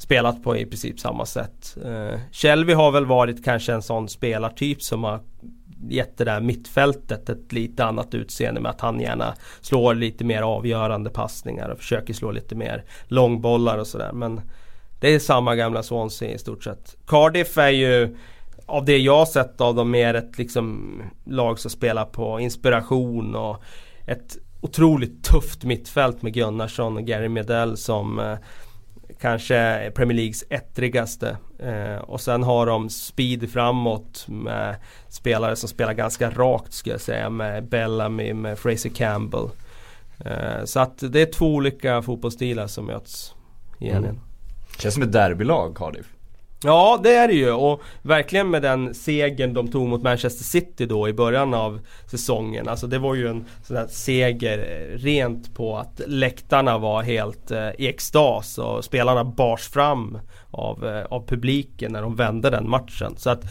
[0.02, 1.78] spelat på i princip samma sätt.
[1.86, 5.20] Eh, Shelby har väl varit kanske en sån spelartyp som har
[5.90, 10.42] gett det där mittfältet ett lite annat utseende med att han gärna slår lite mer
[10.42, 14.12] avgörande passningar och försöker slå lite mer långbollar och sådär.
[14.14, 14.42] Men
[15.00, 16.98] det är samma gamla Swansea i stort sett.
[17.08, 18.18] Cardiff är ju
[18.66, 23.36] av det jag har sett av dem mer ett liksom lag som spelar på inspiration
[23.36, 23.64] och
[24.08, 28.38] ett otroligt tufft mittfält med Gunnarsson och Gary Medell som eh,
[29.19, 31.38] kanske Premier Leagues ettrigaste.
[31.60, 34.76] Eh, och sen har de speed framåt med
[35.10, 39.50] spelare som spelar ganska rakt skulle jag säga med Bellamy, med Fraser Campbell.
[40.26, 43.36] Eh, så att det är två olika fotbollsstilar som möts
[43.80, 44.12] i helgen.
[44.12, 44.21] Mm.
[44.78, 46.08] Känns som ett derbylag Cardiff.
[46.63, 50.86] Ja det är det ju och verkligen med den segern de tog mot Manchester City
[50.86, 51.80] då i början av
[52.12, 52.67] säsongen.
[52.67, 57.52] Alltså det var ju en sån där seger eh, rent på att läktarna var helt
[57.52, 60.17] eh, i extas och spelarna bars fram
[60.52, 63.13] av, eh, av publiken när de vände den matchen.
[63.17, 63.41] Så att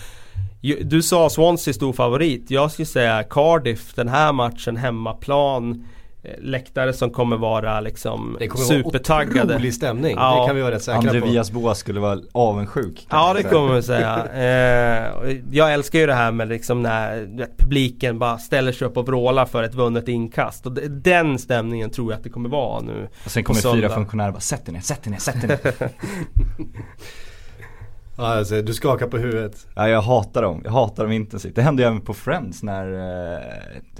[0.60, 2.50] ju- du sa Swansea stor favorit.
[2.50, 5.86] Jag skulle säga Cardiff den här matchen hemmaplan
[6.22, 9.54] eh, Läktare som kommer vara liksom Det kommer vara supertaggade.
[9.54, 10.40] otrolig stämning, Ja.
[10.40, 11.26] det kan vi vara rätt säkra André på.
[11.26, 13.06] Villas Boas skulle vara avundsjuk.
[13.10, 14.26] Ja det kommer man säga.
[14.34, 18.96] Eh, jag älskar ju det här med liksom när vet, publiken bara ställer sig upp
[18.96, 20.66] och vrålar för ett vunnet inkast.
[20.66, 23.08] Och den stämningen tror jag att det kommer vara nu.
[23.24, 25.90] Och sen kommer fyra funktionärer bara sätt dig ner, sätt dig ner, sätt dig ner.
[28.20, 29.66] Ja, alltså, du skakar på huvudet.
[29.74, 31.54] Ja jag hatar dem, jag hatar dem intensivt.
[31.54, 32.92] Det hände ju även på Friends när
[33.34, 33.42] eh,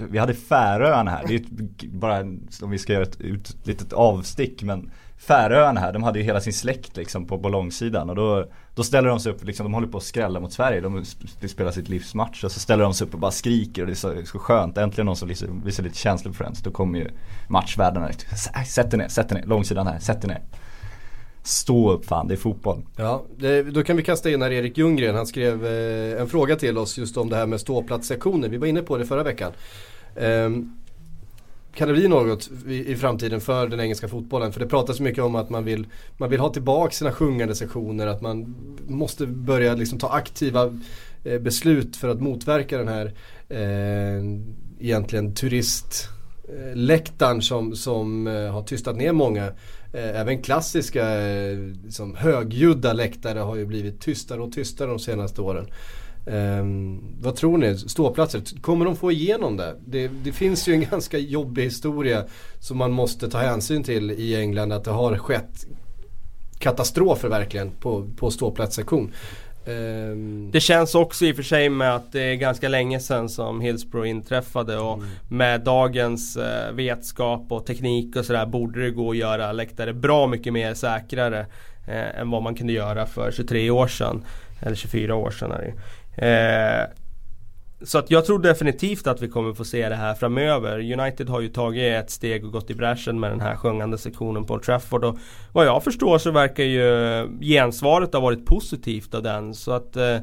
[0.09, 1.23] vi hade Färöarna här.
[1.27, 2.19] Det är ju ett- bara,
[2.61, 6.41] om vi ska göra ett ut, litet avstick men Färöarna här, de hade ju hela
[6.41, 8.07] sin släkt liksom på, ballongsidan.
[8.07, 10.53] långsidan och då, då ställer de sig upp, liksom, de håller på att skrälla mot
[10.53, 11.03] Sverige, de,
[11.41, 13.93] de spelar sitt livsmatch och så ställer de sig upp och bara skriker och det
[13.93, 16.61] är så, så skönt, äntligen någon som visar, visar lite känslor för Friends.
[16.61, 17.09] Då kommer ju
[17.47, 18.09] matchvärdarna,
[18.67, 20.41] sätt dig ner, sätt dig ner, långsidan här, sätt dig ner.
[21.43, 22.81] Stå upp fan, det är fotboll.
[22.95, 25.15] Ja, det, då kan vi kasta in här Erik Ljunggren.
[25.15, 28.49] Han skrev eh, en fråga till oss just om det här med ståplatssektioner.
[28.49, 29.51] Vi var inne på det förra veckan.
[30.15, 30.77] Um,
[31.75, 34.53] kan det bli något i, i, framtiden för den engelska fotbollen?
[34.53, 38.07] För det pratas mycket om att man vill, man vill ha tillbaka sina sjungande sektioner.
[38.07, 38.55] Att man
[38.87, 40.77] måste börja liksom ta aktiva
[41.23, 43.13] eh, beslut för att motverka den här
[43.49, 44.23] eh,
[44.79, 45.35] egentligen
[46.51, 49.45] Eh, läktaren som, som eh, har tystat ner många.
[49.93, 51.05] Eh, även klassiska
[51.83, 55.67] liksom, högljudda läktare har ju blivit tystare och tystare de senaste åren.
[56.25, 57.77] Um, vad tror ni?
[57.77, 59.75] Ståplatser, kommer de få igenom det?
[59.85, 60.07] det?
[60.07, 60.31] det?
[60.31, 62.25] finns ju en ganska jobbig historia
[62.59, 64.71] som man måste ta hänsyn till i England.
[64.71, 65.65] Att det har skett
[66.59, 69.11] katastrofer verkligen på, på ståplatssektion.
[69.65, 70.51] Um...
[70.51, 73.61] Det känns också i och för sig med att det är ganska länge sedan som
[73.61, 75.09] Hillsborough inträffade och mm.
[75.29, 80.27] med dagens uh, vetskap och teknik och sådär borde det gå att göra läktare bra
[80.27, 81.39] mycket mer säkrare
[81.87, 84.23] uh, än vad man kunde göra för 23 år sedan.
[84.61, 85.73] Eller 24 år sedan är det
[86.15, 86.87] Eh,
[87.83, 90.99] så att jag tror definitivt att vi kommer få se det här framöver.
[90.99, 94.45] United har ju tagit ett steg och gått i bräschen med den här sjungande sektionen
[94.45, 95.03] på Old Trafford.
[95.03, 95.17] Och
[95.53, 99.53] vad jag förstår så verkar ju gensvaret ha varit positivt av den.
[99.53, 100.15] Så att eh,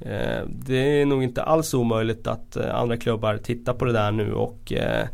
[0.00, 4.12] eh det är nog inte alls omöjligt att eh, andra klubbar tittar på det där
[4.12, 5.06] nu och Eh,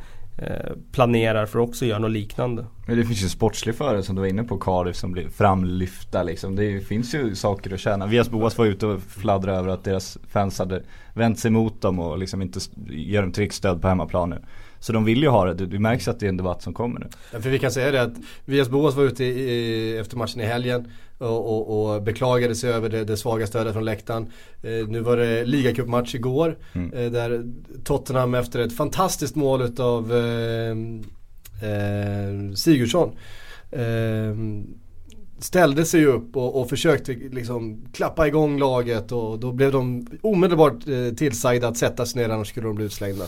[0.92, 2.66] planerar för att också göra något liknande.
[2.87, 6.22] Men det finns ju sportslig förare som du var inne på Cardiff som blir framlyfta
[6.22, 6.57] liksom.
[6.57, 8.07] Det finns ju saker att tjäna.
[8.07, 10.83] Vias Boas var ute och fladdrade över att deras fans hade
[11.14, 14.38] vänt sig mot dem och liksom inte ger dem tryckstöd på hemmaplan nu.
[14.81, 17.01] Så de vill ju ha det, det märks att det är en debatt som kommer
[17.01, 17.07] nu.
[17.33, 20.40] Ja, för vi kan säga det att Vias Boas var ute i, i, efter matchen
[20.40, 24.26] i helgen och, och, och beklagade sig över det, det svaga stödet från läktaren.
[24.62, 26.92] Eh, nu var det ligacupmatch igår mm.
[26.92, 27.44] eh, där
[27.85, 30.70] Tottenham efter ett fantastiskt mål utav eh,
[31.70, 33.11] eh, Sigurdsson
[33.70, 34.35] eh,
[35.38, 40.88] ställde sig upp och, och, försökte liksom klappa igång laget och då blev de omedelbart
[40.88, 43.24] eh, tillsagda att sätta sig ner annars skulle de bli utslängda.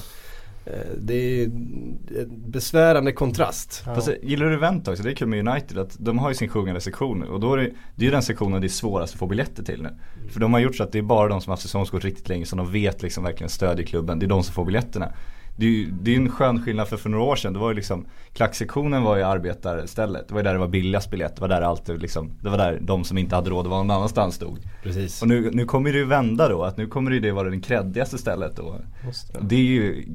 [0.73, 3.83] Eh, det är en besvärande kontrast.
[3.87, 3.95] Ja.
[3.95, 5.03] Fast, gillar du event också?
[5.03, 7.57] Det är kul med United att de har ju sin sjungande sektion och då är
[7.57, 9.89] det, det är ju den sektionen det är svårast att få biljetter till nu.
[9.89, 10.29] Mm.
[10.29, 12.29] För de har gjort så att det är bara de som har haft säsongskort riktigt
[12.29, 14.19] länge som de vet liksom verkligen stödjer klubben.
[14.19, 15.13] Det är de som får biljetterna.
[15.57, 17.53] Det är ju det är en skön skillnad för, för några år sedan.
[17.53, 20.29] Det var ju liksom Klacksektionen var ju arbetarstället.
[20.29, 21.37] Det var ju där det var billigast biljett.
[21.37, 23.83] Det var där alltid liksom Det var där de som inte hade råd att vara
[23.83, 24.59] någon annanstans stod.
[24.83, 25.23] Precis.
[25.23, 26.63] Och nu, nu kommer det ju vända då.
[26.63, 28.77] Att nu kommer det vara det kreddigaste stället då.
[29.33, 29.39] Det.
[29.41, 30.07] det är ju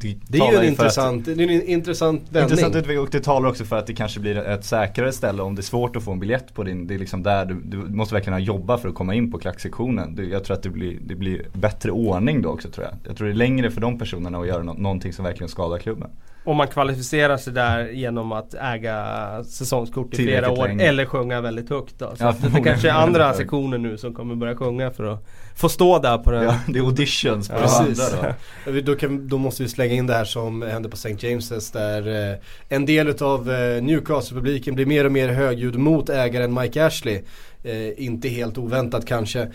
[0.00, 2.42] det, det är ju en intressant, att, det är en intressant vändning.
[2.42, 5.54] Intressant utveckling och det talar också för att det kanske blir ett säkrare ställe om
[5.54, 7.76] det är svårt att få en biljett på din, det är liksom där du, du
[7.76, 10.28] måste verkligen jobba för att komma in på klacksektionen.
[10.30, 12.94] Jag tror att det blir, det blir bättre ordning då också tror jag.
[13.08, 15.78] Jag tror det är längre för de personerna att göra no någonting som verkligen skadar
[15.78, 16.10] klubben.
[16.44, 20.84] Om man kvalificerar sig där genom att äga säsongskort i flera år länge.
[20.84, 22.16] eller sjunga väldigt högt då.
[22.16, 25.26] Så ja, det kanske är andra sektioner nu som kommer börja sjunga för att
[25.56, 26.44] få stå där på den.
[26.44, 28.34] Ja, det är auditions på ja, andra
[28.72, 28.80] då.
[28.80, 31.08] då, kan, då, måste vi slänga in det här som hände på St.
[31.08, 36.54] James's där eh, en del utav eh, Newcastle-publiken blir mer och mer högljudd mot ägaren
[36.54, 37.22] Mike Ashley.
[37.62, 39.50] Eh, inte helt oväntat kanske.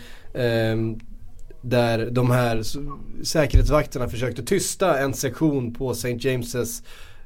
[1.62, 2.62] Där de här
[3.24, 6.14] säkerhetsvakterna försökte tysta en sektion på St.
[6.14, 6.82] James's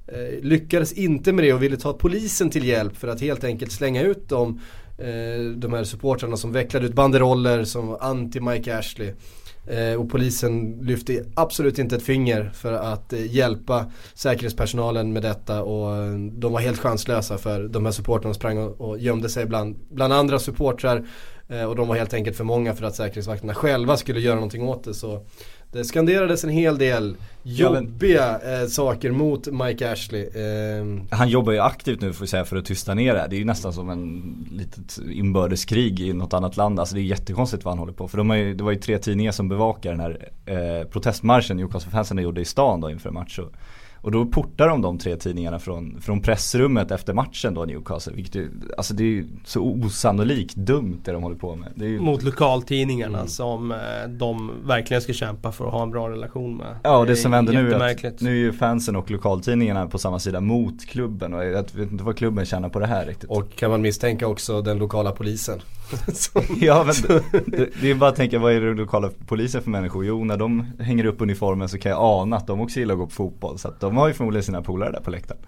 [0.07, 3.73] eh, lyckades inte med det och ville ta polisen till hjälp för att helt enkelt
[3.73, 4.61] slänga ut dem
[4.99, 9.13] eh, de här supportrarna som vecklade ut banderoller som anti-Mike Ashley.
[9.67, 15.63] Eh, och polisen lyfte absolut inte ett finger för att eh, hjälpa säkerhetspersonalen med detta
[15.63, 19.47] och eh, de var helt chanslösa för de här supportrarna sprang och, och gömde sig
[19.47, 21.34] bland, bland andra supportrar Eh,
[21.69, 24.85] och de var helt enkelt för många för att säkerhetsvakterna själva skulle göra någonting åt
[24.85, 24.95] det.
[24.95, 25.25] Så
[25.75, 30.23] det skanderades en hel del jobbiga eh, saker mot Mike Ashley.
[30.23, 30.85] Eh.
[31.11, 33.27] Han jobbar ju aktivt nu får vi säga för att tysta ner det.
[33.31, 36.81] Det är ju nästan som en litet inbördeskrig i något annat land.
[36.81, 38.09] Alltså det är jättekonstigt vad han håller på.
[38.09, 42.19] För de ju, det var ju tre tidningar som bevakar den här eh, protestmarschen Newcastle-fansen
[42.19, 43.39] gjorde i stan då inför match.
[43.39, 43.53] Och
[44.05, 48.13] och då portar de de tre tidningarna från, från pressrummet efter matchen då Newcastle.
[48.15, 51.73] Vilket är, alltså det är ju så osannolikt dumt det de håller på med.
[51.77, 52.01] Ju...
[52.01, 53.29] Mot lokaltidningarna mm.
[53.29, 56.77] som eh, de verkligen ska kämpa för att ha en bra relation med.
[56.83, 59.87] Ja och det, det som händer nu är att nu är ju fansen och lokaltidningarna
[59.87, 61.35] på samma sida mot klubben.
[61.35, 63.31] Och jag vet inte vad klubben tjänar på det här riktigt.
[63.31, 65.61] Och kan man misstänka också den lokala polisen.
[66.61, 70.05] ja men det, det är bara att tänka vad är det lokala polisen för människor?
[70.05, 73.01] Jo när de hänger upp uniformen så kan jag ana att de också gillar att
[73.01, 73.59] gå på fotboll.
[73.59, 75.41] Så att de har ju förmodligen sina polare där på läktaren.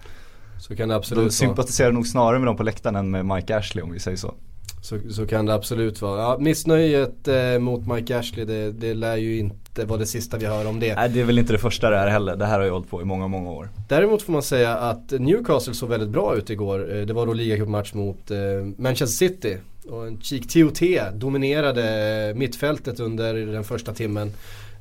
[0.59, 3.57] Så kan det absolut De sympatiserar nog snarare med dem på läktaren än med Mike
[3.57, 4.35] Ashley om vi säger så.
[4.83, 6.21] Så, så kan det absolut vara.
[6.21, 10.47] Ja, missnöjet eh, mot Mike Ashley det, det lär ju inte vara det sista vi
[10.47, 10.95] hör om det.
[10.95, 12.37] Nej det är väl inte det första det här heller.
[12.37, 13.69] Det här har ju hållit på i många, många år.
[13.89, 16.97] Däremot får man säga att Newcastle såg väldigt bra ut igår.
[16.97, 18.39] Eh, det var då ligacupmatch mot eh,
[18.77, 19.57] Manchester City.
[19.89, 20.81] Och en Cheek TOT
[21.15, 24.33] dominerade mittfältet under den första timmen.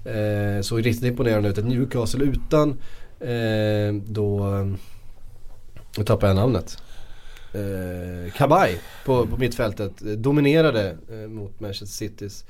[0.05, 1.57] Eh, såg riktigt imponerande ut.
[1.57, 2.69] Ett Newcastle utan
[3.19, 4.47] eh, då,
[5.97, 6.77] nu tappar jag namnet.
[7.53, 12.45] Eh, Kabaj på, på mittfältet eh, dominerade eh, mot Manchester Citys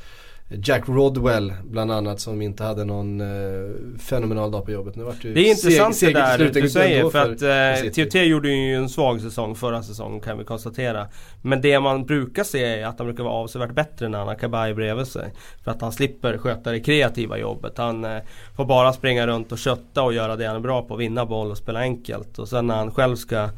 [0.49, 4.95] Jack Rodwell bland annat som inte hade någon eh, fenomenal dag på jobbet.
[4.95, 7.89] Nu vart det, det är intressant seg, det där du säger för, för att eh,
[7.89, 11.08] TOT gjorde ju en svag säsong förra säsongen kan vi konstatera.
[11.41, 14.36] Men det man brukar se är att han brukar vara avsevärt bättre när han har
[14.36, 15.34] Kabay bredvid sig.
[15.63, 17.77] För att han slipper sköta det kreativa jobbet.
[17.77, 18.21] Han eh,
[18.55, 20.95] får bara springa runt och kötta och göra det han är bra på.
[20.95, 22.39] Vinna boll och spela enkelt.
[22.39, 23.49] Och sen när han själv ska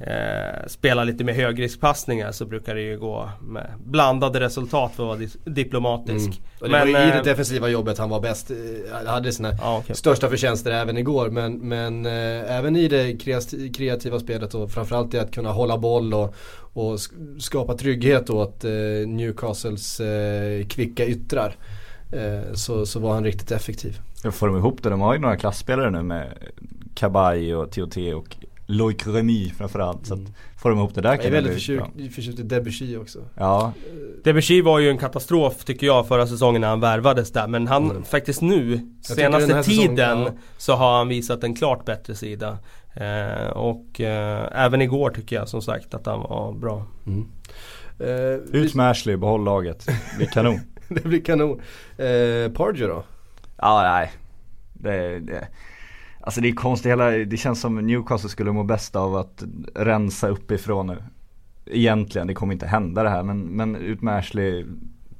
[0.00, 5.18] eh, spelar lite mer högriskpassningar så brukar det ju gå med blandade resultat för att
[5.18, 6.28] vara diplomatisk.
[6.28, 6.42] Mm.
[6.60, 8.50] Och det men, var ju i det eh, defensiva jobbet han var bäst.
[8.92, 9.96] Han eh, hade sina ah, okay.
[9.96, 11.30] största förtjänster även igår.
[11.30, 13.16] Men, men eh, även i det
[13.74, 16.34] kreativa spelet och framförallt i att kunna hålla boll och,
[16.72, 17.00] och
[17.38, 18.70] skapa trygghet åt eh,
[19.06, 21.56] Newcastles eh, kvicka yttrar.
[22.12, 24.00] Eh, så, så var han riktigt effektiv.
[24.32, 24.90] Får de ihop det?
[24.90, 26.32] De har ju några klassspelare nu med
[26.94, 28.36] Kabay och TOT och
[28.70, 30.06] Loic Remy framförallt.
[30.06, 30.32] Så att mm.
[30.56, 33.18] får de ihop det där kan Jag är väldigt förtjust, förtjust i Debussy också.
[33.34, 33.72] Ja.
[34.24, 37.48] Debussy var ju en katastrof tycker jag förra säsongen när han värvades där.
[37.48, 38.04] Men han mm.
[38.04, 40.32] faktiskt nu, jag senaste tiden, säsongen, ja.
[40.58, 42.58] så har han visat en klart bättre sida.
[42.94, 46.86] Eh, och eh, även igår tycker jag som sagt att han var bra.
[47.06, 47.28] Mm.
[47.98, 49.86] Eh, Ut med Ashley, behåll laget.
[49.86, 50.60] Det blir kanon.
[50.88, 51.60] det blir kanon.
[51.96, 53.04] Eh, Pardew då?
[53.56, 54.12] Ja, nej.
[54.72, 55.48] Det, det.
[56.20, 60.28] Alltså det är konstigt, hela, det känns som Newcastle skulle må bäst av att rensa
[60.28, 61.02] uppifrån nu.
[61.66, 64.66] Egentligen, det kommer inte hända det här men, men ut med Ashley,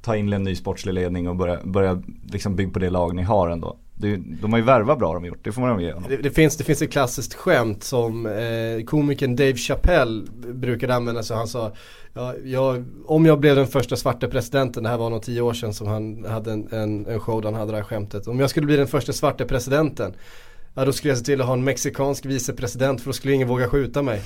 [0.01, 3.23] ta in en ny sportslig ledning och börja, börja liksom bygga på det lag ni
[3.23, 3.77] har ändå.
[3.95, 6.29] Det, de har ju värvat bra de har gjort, det får man ge det, det,
[6.29, 11.47] finns, det finns ett klassiskt skämt som eh, komikern Dave Chappelle brukade använda sig Han
[11.47, 11.71] sa
[12.13, 15.53] ja, jag, Om jag blev den första svarta presidenten, det här var nog tio år
[15.53, 18.27] sedan som han hade en, en, en show där han hade det här skämtet.
[18.27, 20.13] Om jag skulle bli den första svarta presidenten
[20.73, 23.47] Ja då skulle jag se till att ha en mexikansk vicepresident för då skulle ingen
[23.47, 24.21] våga skjuta mig.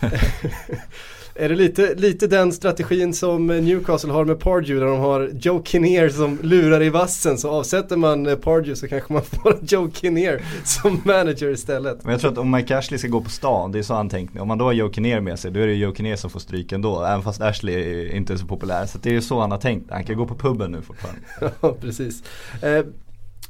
[1.34, 5.62] är det lite, lite den strategin som Newcastle har med Pardew där de har Joe
[5.64, 9.90] Kinnear som lurar i vassen så avsätter man eh, Pardew så kanske man får Joe
[9.90, 12.04] Kinnear som manager istället.
[12.04, 14.08] Men jag tror att om Mike Ashley ska gå på stan, det är så han
[14.08, 16.30] tänkt Om man då har Joe Kinnear med sig, då är det Joe Kinnear som
[16.30, 17.04] får stryk ändå.
[17.04, 18.86] Även fast Ashley inte är så populär.
[18.86, 19.90] Så det är så han har tänkt.
[19.90, 21.20] Han kan gå på puben nu fortfarande.
[21.60, 22.22] ja precis.
[22.62, 22.84] Eh,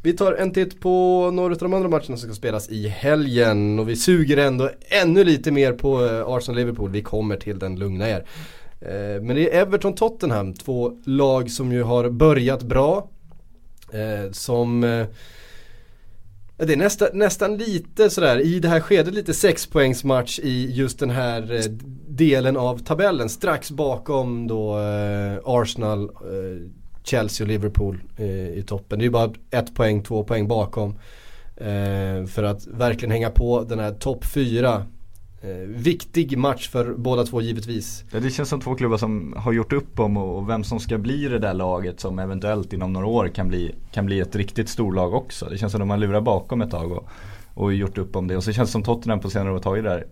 [0.04, 3.78] vi tar en titt på några av de andra matcherna som ska spelas i helgen
[3.78, 4.70] och vi suger ändå
[5.02, 6.90] ännu lite mer på eh, Arsenal-Liverpool.
[6.90, 8.26] Vi kommer till den, lugna er.
[8.80, 13.08] Eh, men det är Everton-Tottenham, två lag som ju har börjat bra.
[13.92, 14.80] Eh, som
[16.56, 21.10] det är nästa, nästan lite sådär i det här skedet lite sexpoängsmatch i just den
[21.10, 21.62] här
[22.08, 23.28] delen av tabellen.
[23.28, 24.76] Strax bakom då
[25.44, 26.10] Arsenal,
[27.04, 28.98] Chelsea och Liverpool eh, i toppen.
[28.98, 30.98] Det är ju bara ett poäng, två poäng bakom.
[31.56, 34.86] Eh, för att verkligen hänga på den här topp fyra.
[35.42, 38.04] Eh, viktig match för båda två givetvis.
[38.12, 40.98] Ja, det känns som två klubbar som har gjort upp om och vem som ska
[40.98, 44.68] bli det där laget som eventuellt inom några år kan bli, kan bli ett riktigt
[44.68, 45.46] storlag också.
[45.46, 47.08] Det känns som att de har lurat bakom ett tag och,
[47.54, 48.36] och gjort upp om det.
[48.36, 50.06] Och så känns det som Tottenham på senare år har tagit det där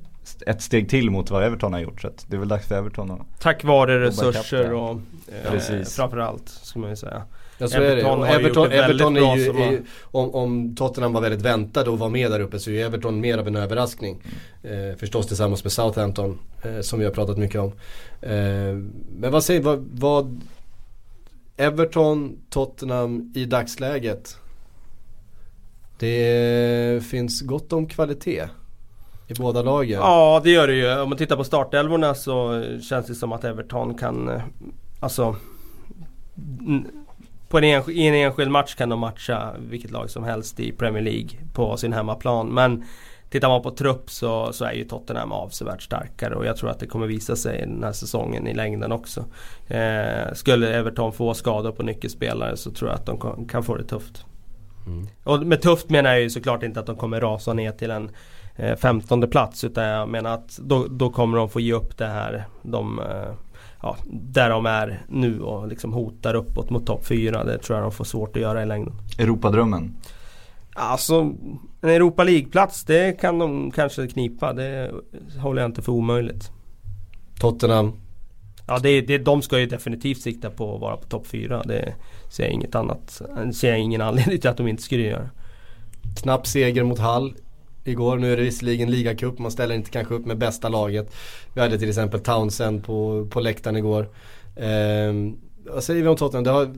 [0.46, 2.00] ett steg till mot vad Everton har gjort.
[2.00, 5.00] Så det är väl dags för Everton att Tack vare resurser och
[5.44, 7.22] eh, framförallt ska man ju säga.
[7.58, 8.34] Ja så Everton är det.
[8.34, 12.40] Everton, Everton är ju, är, om, om Tottenham var väldigt väntade och var med där
[12.40, 14.22] uppe så är Everton mer av en överraskning.
[14.62, 14.90] Mm.
[14.90, 17.72] Eh, förstås tillsammans med Southampton eh, som vi har pratat mycket om.
[18.20, 18.74] Eh,
[19.16, 20.40] men vad säger vad, vad
[21.56, 24.36] Everton, Tottenham i dagsläget.
[25.98, 28.48] Det finns gott om kvalitet.
[29.26, 30.00] I båda lagen?
[30.00, 31.00] Ja det gör det ju.
[31.00, 34.42] Om man tittar på startelvorna så känns det som att Everton kan eh,
[35.00, 35.36] Alltså
[37.48, 40.72] på en enskild, I en enskild match kan de matcha vilket lag som helst i
[40.72, 42.48] Premier League på sin hemmaplan.
[42.48, 42.84] Men
[43.32, 46.78] Tittar man på trupp så, så är ju Tottenham avsevärt starkare och jag tror att
[46.78, 49.24] det kommer visa sig den här säsongen i längden också.
[49.68, 53.84] Eh, skulle Everton få skador på nyckelspelare så tror jag att de kan få det
[53.84, 54.24] tufft.
[54.86, 55.08] Mm.
[55.24, 58.10] Och med tufft menar jag ju såklart inte att de kommer rasa ner till en
[58.56, 62.06] eh, 15 plats utan jag menar att då, då kommer de få ge upp det
[62.06, 63.34] här de, eh,
[63.82, 67.44] ja, där de är nu och liksom hotar uppåt mot topp 4.
[67.44, 68.94] Det tror jag de får svårt att göra i längden.
[69.18, 69.96] Europadrömmen?
[70.74, 71.32] Alltså
[71.80, 74.52] en Europa League-plats det kan de kanske knipa.
[74.52, 74.90] Det
[75.38, 76.50] håller jag inte för omöjligt.
[77.40, 77.92] Tottenham?
[78.66, 81.62] Ja, det, det, de ska ju definitivt sikta på att vara på topp 4.
[81.62, 81.94] Det
[82.30, 83.22] ser jag inget annat.
[83.54, 85.30] Ser jag ingen anledning till att de inte skulle göra.
[86.22, 87.34] Knapp seger mot Hall
[87.84, 88.18] igår.
[88.18, 91.14] Nu är det visserligen ligacup, man ställer inte kanske upp med bästa laget.
[91.54, 94.08] Vi hade till exempel Townsend på, på läktaren igår.
[94.56, 95.12] Eh,
[95.64, 96.44] vad säger vi om Tottenham?
[96.44, 96.74] Det har,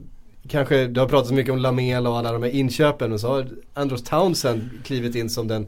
[0.49, 3.47] kanske, det har pratats mycket om Lamela och alla de här inköpen och så har
[3.75, 5.67] Andros Townsend klivit in som den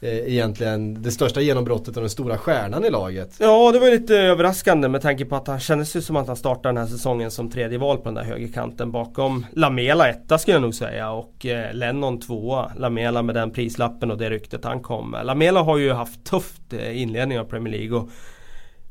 [0.00, 3.36] Eh, egentligen det största genombrottet och den stora stjärnan i laget.
[3.38, 6.36] Ja, det var lite överraskande med tanke på att han kändes ju som att han
[6.36, 10.54] startade den här säsongen som tredje val på den där högerkanten bakom Lamela etta skulle
[10.54, 12.72] jag nog säga och eh, Lennon tvåa.
[12.76, 15.26] Lamela med den prislappen och det ryktet han kom med.
[15.26, 18.10] Lamela har ju haft tufft eh, inledning av Premier League och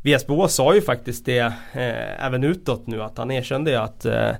[0.03, 1.39] VSBO sa ju faktiskt det
[1.73, 4.31] eh, även utåt nu att han erkände att eh,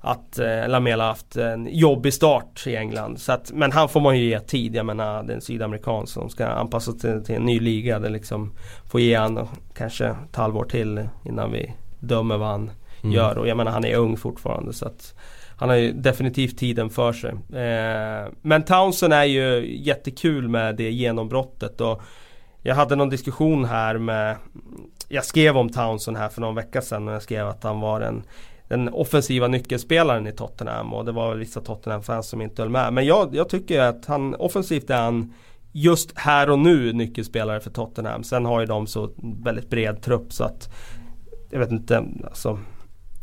[0.00, 3.20] att eh, Lamela haft en jobbig start i England.
[3.20, 4.74] Så att, men han får man ju ge tid.
[4.74, 7.98] Jag menar den sydamerikan som ska anpassa sig till, till, en ny liga.
[7.98, 8.52] Det liksom
[8.90, 12.70] får ge han kanske ett halvår till innan vi dömer vad han
[13.02, 13.14] mm.
[13.14, 13.38] gör.
[13.38, 14.72] Och jag menar han är ung fortfarande.
[14.72, 15.14] så att
[15.56, 17.30] han har ju definitivt tiden för sig.
[17.30, 21.80] Eh, men Townsend är ju jättekul med det genombrottet.
[21.80, 22.02] Och
[22.62, 24.36] jag hade någon diskussion här med
[25.08, 27.08] Jag skrev om Townsend här för någon vecka sedan.
[27.08, 28.22] Och jag skrev att han var en
[28.70, 32.92] den offensiva nyckelspelaren i Tottenham och det var vissa Tottenham-fans som inte höll med.
[32.92, 35.32] Men jag, jag tycker att han offensivt är han
[35.72, 38.24] just här och nu nyckelspelare för Tottenham.
[38.24, 39.10] Sen har ju de så
[39.44, 40.68] väldigt bred trupp så att
[41.50, 42.58] jag vet inte, alltså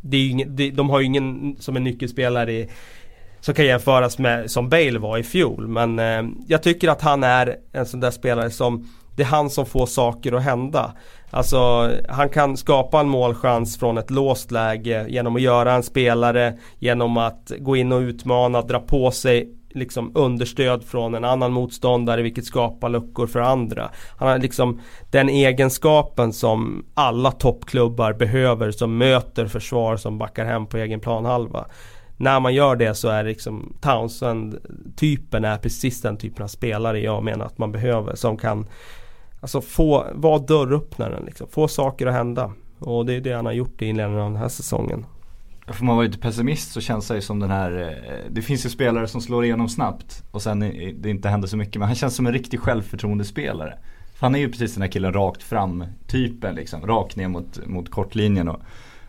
[0.01, 2.69] det är ingen, det, de har ju ingen som är nyckelspelare i,
[3.39, 5.67] som kan jämföras med som Bale var i fjol.
[5.67, 9.49] Men eh, jag tycker att han är en sån där spelare som det är han
[9.49, 10.93] som får saker att hända.
[11.29, 16.57] Alltså han kan skapa en målchans från ett låst läge genom att göra en spelare,
[16.79, 22.21] genom att gå in och utmana, dra på sig liksom understöd från en annan motståndare
[22.21, 23.89] vilket skapar luckor för andra.
[24.17, 30.65] Han har liksom den egenskapen som alla toppklubbar behöver som möter försvar som backar hem
[30.65, 31.65] på egen planhalva.
[32.17, 37.23] När man gör det så är liksom Townsend-typen är precis den typen av spelare jag
[37.23, 38.67] menar att man behöver som kan
[39.39, 41.47] Alltså få, vara dörröppnaren liksom.
[41.49, 42.53] Få saker att hända.
[42.79, 45.05] Och det är det han har gjort i inledningen av den här säsongen.
[45.67, 48.65] Får man vara lite pessimist så känns det ju som den här eh, Det finns
[48.65, 50.59] ju spelare som slår igenom snabbt och sen
[50.99, 51.75] det inte händer så mycket.
[51.75, 53.77] Men han känns som en riktig självförtroendespelare.
[54.13, 56.87] För han är ju precis den här killen rakt fram typen liksom.
[56.87, 58.61] Rakt ner mot, mot kortlinjen och,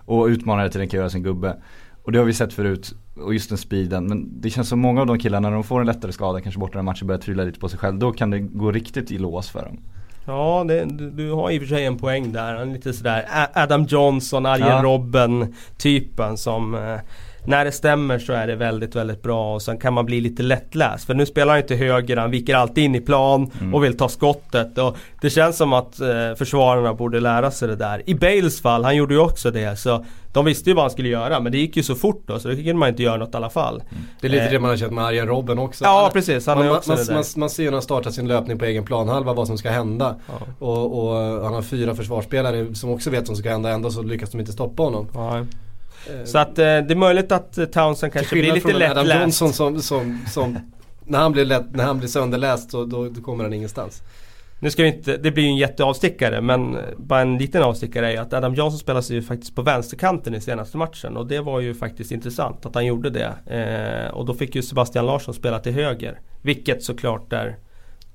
[0.04, 1.56] och utmanare till den kan göra sin gubbe.
[2.02, 2.94] Och det har vi sett förut.
[3.16, 4.06] Och just den speeden.
[4.06, 6.60] Men det känns som många av de killarna när de får en lättare skada, kanske
[6.60, 7.98] borta en match och börjar trilla lite på sig själv.
[7.98, 9.78] Då kan det gå riktigt i lås för dem.
[10.28, 12.54] Ja, det, du, du, har i och för sig en poäng där.
[12.54, 14.82] Han är lite sådär Adam Johnson, Arjen ja.
[14.82, 16.98] Robben typen som eh,
[17.48, 20.42] när det stämmer så är det väldigt, väldigt bra och sen kan man bli lite
[20.42, 21.06] lättläst.
[21.06, 23.74] För nu spelar han inte höger, han viker alltid in i plan mm.
[23.74, 24.78] och vill ta skottet.
[24.78, 28.02] Och det känns som att eh, försvararna borde lära sig det där.
[28.10, 29.78] I Bales fall, han gjorde ju också det.
[29.78, 32.38] Så de visste ju vad han skulle göra men det gick ju så fort då
[32.38, 33.74] så då kunde man inte göra något i alla fall.
[33.74, 34.04] Mm.
[34.20, 34.50] Det är lite eh.
[34.50, 35.84] det man har känt med Arjen Robben också.
[35.84, 38.58] Ja precis, han man, också man, man, man, ser ju när han startar sin löpning
[38.58, 40.16] på egen planhalva vad som ska hända.
[40.26, 40.66] Ja.
[40.66, 44.02] Och, och, han har fyra försvarsspelare som också vet vad som ska hända ändå så
[44.02, 45.08] lyckas de inte stoppa honom.
[45.14, 45.44] Ja.
[46.24, 49.08] Så att eh, det är möjligt att eh, Townsend kanske blir lite lättläst.
[49.08, 50.58] Adam Johnson som, som, som
[51.04, 54.02] när, han blir lätt, när han blir sönderläst så då, då kommer han ingenstans.
[54.60, 58.12] Nu ska vi inte, det blir ju en jätteavstickare men eh, bara en liten avstickare
[58.12, 61.40] är att Adam Johnson spelar sig ju faktiskt på vänsterkanten i senaste matchen och det
[61.40, 63.32] var ju faktiskt intressant att han gjorde det.
[63.46, 66.20] Eh, och då fick ju Sebastian Larsson spela till höger.
[66.42, 67.56] Vilket såklart är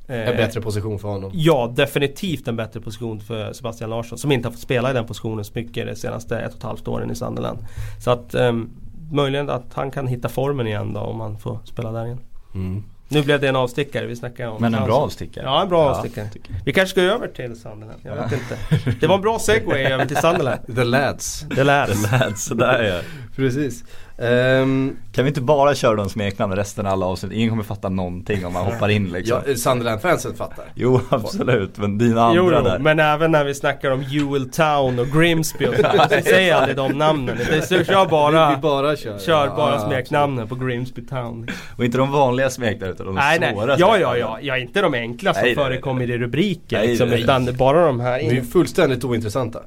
[0.08, 1.32] en eh, bättre position för honom?
[1.34, 4.18] Ja, definitivt en bättre position för Sebastian Larsson.
[4.18, 6.64] Som inte har fått spela i den positionen så mycket de senaste ett och ett
[6.64, 7.58] halvt åren i Sunderland.
[8.04, 8.70] Så att um,
[9.12, 12.20] möjligen att han kan hitta formen igen då om han får spela där igen.
[12.56, 12.84] Mm.
[13.08, 15.46] Nu blev det en avstickare, vi snackar om Men en bra avstickare?
[15.46, 16.28] Ja, en bra ja, avstickare.
[16.66, 18.58] Vi kanske ska över till Sunderland, jag vet inte.
[19.00, 20.60] Det var en bra segway över till Sunderland.
[20.76, 21.46] The lads.
[21.56, 22.04] The lads.
[22.04, 23.00] The lads, sådär ja.
[23.36, 23.84] Precis.
[24.18, 27.32] Um, kan vi inte bara köra de smeknamn resten av alla avsnitt?
[27.32, 29.42] Ingen kommer fatta någonting om man hoppar in liksom.
[29.48, 30.66] Ja, Sunderland-fansen fattar.
[30.76, 31.78] Jo, absolut.
[31.78, 32.80] Men dina andra jo, jo, där.
[32.80, 36.08] men även när vi snackar om Ewell Town och Grimsby och sådär.
[36.16, 37.38] Vi säger aldrig de namnen.
[37.38, 41.48] Det kör bara, vi, vi bara kör, kör ja, bara ja, smeknamnen på Grimsby Town.
[41.78, 43.66] Och inte de vanliga smeknamnen utan de nej, svåra.
[43.66, 43.76] Nej.
[43.80, 44.58] Ja, ja, ja, ja.
[44.58, 46.82] Inte de enkla som förekommer i rubriker.
[46.82, 47.22] Liksom, nej.
[47.22, 48.20] Utan bara de här.
[48.20, 49.60] De är ju fullständigt ointressanta.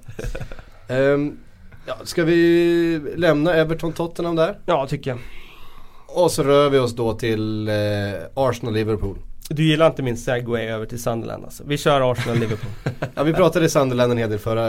[0.89, 1.39] um,
[1.87, 4.59] Ja, ska vi lämna Everton-Tottenham där?
[4.67, 5.19] Ja, tycker jag.
[6.07, 7.75] Och så rör vi oss då till eh,
[8.35, 9.19] Arsenal-Liverpool.
[9.49, 11.63] Du gillar inte min segway över till Sunderland alltså.
[11.67, 12.71] Vi kör Arsenal-Liverpool.
[13.15, 14.67] ja, vi pratade Sunderland en hel del förra,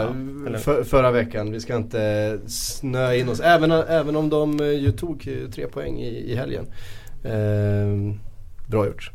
[0.52, 1.52] ja, för, förra veckan.
[1.52, 3.40] Vi ska inte snöa in oss.
[3.40, 6.66] Även, även om de ju tog tre poäng i, i helgen.
[7.24, 8.16] Eh,
[8.68, 9.12] Bra gjort.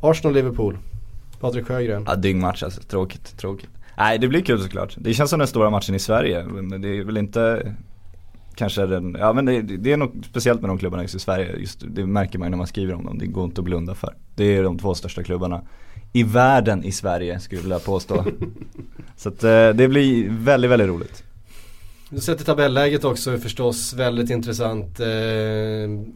[0.00, 0.78] Arsenal-Liverpool.
[1.40, 2.04] Patrik Sjögren.
[2.06, 2.82] Ja, dyngmatch alltså.
[2.82, 3.70] Tråkigt, tråkigt.
[4.02, 4.94] Nej det blir kul såklart.
[4.98, 6.44] Det känns som den stora matchen i Sverige.
[6.44, 7.74] Men det är väl inte
[8.54, 11.56] kanske den, ja men det, det är nog speciellt med de klubbarna just i Sverige.
[11.56, 13.18] Just, det märker man ju när man skriver om dem.
[13.18, 14.14] Det går inte att blunda för.
[14.34, 15.62] Det är de två största klubbarna
[16.12, 18.24] i världen i Sverige skulle jag vilja påstå.
[19.16, 21.24] Så att eh, det blir väldigt, väldigt roligt.
[22.14, 25.00] Du sätter tabelläget också förstås väldigt intressant.
[25.00, 25.06] Eh,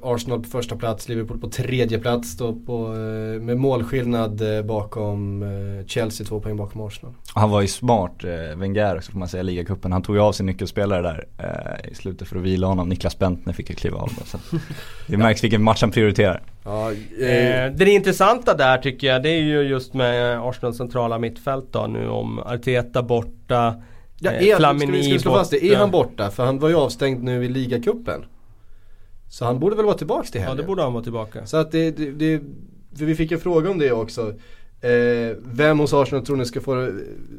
[0.03, 5.42] Arsenal på första plats, Liverpool på tredje plats då på, eh, med målskillnad eh, bakom
[5.42, 7.14] eh, Chelsea, två poäng bakom Arsenal.
[7.34, 9.92] Han var ju smart, eh, Wenger också får man säga, ligacupen.
[9.92, 12.88] Han tog ju av sin nyckelspelare där eh, i slutet för att vila honom.
[12.88, 14.09] Niklas Bentner fick ju kliva av.
[14.24, 14.38] Så
[15.07, 16.42] det märks vilken match han prioriterar.
[16.64, 21.66] Ja, eh, det intressanta där tycker jag, det är ju just med Arsenals centrala mittfält
[21.70, 23.74] då nu om Arteta borta
[24.18, 25.64] Ja, är, eh, Flamini ska vi, slå fast det?
[25.64, 26.30] Är han borta?
[26.30, 28.24] För han var ju avstängd nu i ligacupen.
[29.28, 30.56] Så han borde väl vara tillbaka till helgen?
[30.56, 31.46] Ja det borde han vara tillbaka.
[31.46, 32.42] Så att det, det, det
[32.98, 34.34] för vi fick en fråga om det också.
[34.80, 36.90] Eh, vem hos Arsenal tror ni ska få,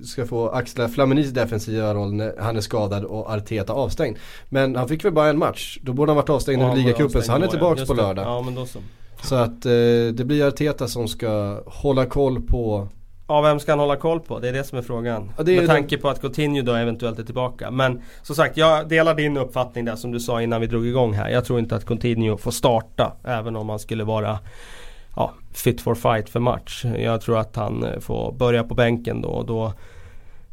[0.03, 4.17] ska få axla Flaminis defensiva roll när han är skadad och Arteta avstängd?
[4.49, 5.79] Men han fick väl bara en match.
[5.81, 8.25] Då borde han varit avstängd ja, i ligacupen så han är tillbaka på lördag.
[8.25, 8.79] Ja, men då så.
[9.23, 9.71] så att eh,
[10.13, 12.87] det blir Arteta som ska hålla koll på
[13.27, 14.39] Ja, vem ska han hålla koll på?
[14.39, 15.31] Det är det som är frågan.
[15.37, 16.01] Ja, Med tanke den...
[16.01, 17.71] på att Coutinho då eventuellt är tillbaka.
[17.71, 21.13] Men som sagt, jag delar din uppfattning där som du sa innan vi drog igång
[21.13, 21.29] här.
[21.29, 24.39] Jag tror inte att Coutinho får starta även om han skulle vara
[25.15, 26.85] ja, fit for fight för match.
[26.97, 29.29] Jag tror att han eh, får börja på bänken då.
[29.29, 29.73] Och då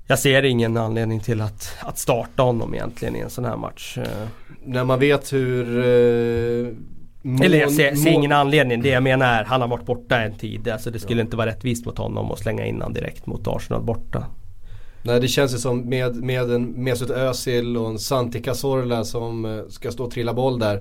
[0.06, 3.98] jag ser ingen anledning till att, att starta honom egentligen i en sån här match.
[4.64, 6.72] När man vet hur eh,
[7.26, 8.82] Mån, Eller jag ser, ser ingen anledning.
[8.82, 10.68] Det jag menar är han har varit borta en tid.
[10.68, 11.24] Alltså det skulle ja.
[11.24, 14.26] inte vara rättvist mot honom att slänga in honom direkt mot Arsenal borta.
[15.02, 19.44] Nej det känns ju som med, med en Mesut Özil och en Santi Cazorla som
[19.44, 20.76] eh, ska stå och trilla boll där.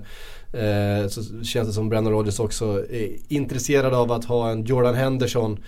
[0.52, 4.94] Eh, så känns det som Brennan Rodgers också är intresserad av att ha en Jordan
[4.94, 5.58] Henderson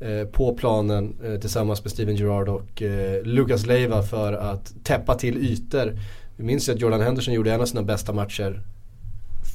[0.00, 2.82] eh, på planen eh, tillsammans med Steven Gerrard och
[3.24, 5.98] Lucas Leiva för att täppa till ytor.
[6.36, 8.62] Vi minns ju att Jordan Henderson gjorde en av sina bästa matcher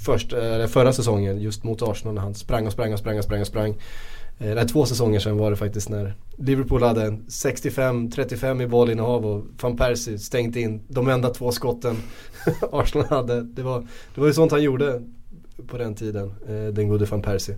[0.05, 0.33] först,
[0.67, 3.47] förra säsongen just mot Arsenal när han sprang och sprang och sprang och sprang och
[3.47, 3.75] sprang.
[4.41, 9.45] Eh, nej, två säsonger sedan var det faktiskt när Liverpool hade 65-35 i bollinnehav och
[9.61, 11.97] van Persie stängt in de enda två skotten
[12.71, 13.41] Arsenal hade.
[13.41, 15.01] Det var, det var ju sånt han gjorde
[15.67, 17.55] på den tiden, eh, den gode van Persie.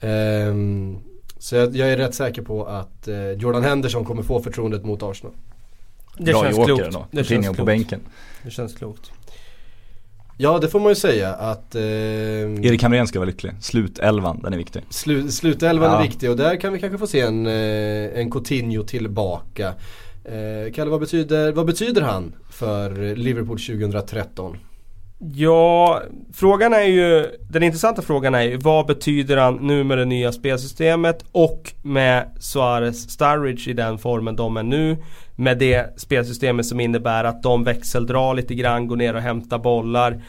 [0.00, 0.98] Um,
[1.38, 5.02] så jag, jag, är rätt säker på att eh, Jordan Henderson kommer få förtroendet mot
[5.02, 5.34] Arsenal.
[6.18, 6.96] Det Bra känns klokt.
[7.10, 7.58] Det känns klokt.
[7.58, 8.00] på bänken.
[8.42, 9.12] Det känns klokt.
[10.38, 13.52] Ja det får man ju säga att eh, Erik Hamrén ska vara lycklig.
[13.60, 14.82] Slutelvan, den är viktig.
[14.90, 15.98] Slu, slutelvan ja.
[15.98, 19.74] är viktig och där kan vi kanske få se en, eh, en Coutinho tillbaka.
[20.24, 24.56] Eh, Kalle, vad betyder, vad betyder han för Liverpool 2013?
[25.18, 26.02] Ja,
[26.32, 30.32] frågan är ju, den intressanta frågan är ju vad betyder han nu med det nya
[30.32, 34.96] spelsystemet och med Suarez Sturridge i den formen de är nu.
[35.36, 40.22] Med det spelsystemet som innebär att de växeldrar lite grann, går ner och hämtar bollar.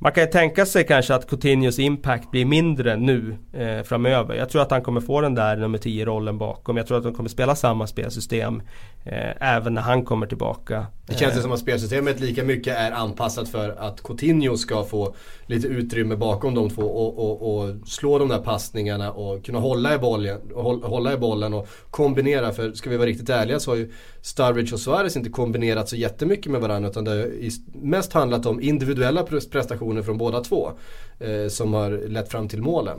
[0.00, 4.34] Man kan ju tänka sig kanske att Coutinhos impact blir mindre nu eh, framöver.
[4.34, 6.76] Jag tror att han kommer få den där nummer 10 rollen bakom.
[6.76, 8.62] Jag tror att de kommer spela samma spelsystem
[9.04, 10.86] eh, även när han kommer tillbaka.
[11.06, 15.14] Det känns ju som att spelsystemet lika mycket är anpassat för att Coutinho ska få
[15.46, 19.94] lite utrymme bakom de två och, och, och slå de där passningarna och kunna hålla
[19.94, 20.40] i, bollen,
[20.82, 22.52] hålla i bollen och kombinera.
[22.52, 23.92] För ska vi vara riktigt ärliga så har ju
[24.22, 27.30] Sturridge och Suarez inte kombinerat så jättemycket med varandra utan det har
[27.72, 30.72] mest handlat om individuella prestationer från båda två.
[31.20, 32.98] Eh, som har lett fram till målen.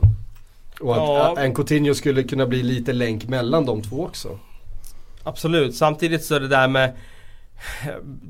[0.80, 1.34] Och att ja.
[1.38, 4.38] en Coutinho skulle kunna bli lite länk mellan de två också.
[5.24, 6.96] Absolut, samtidigt så är det där med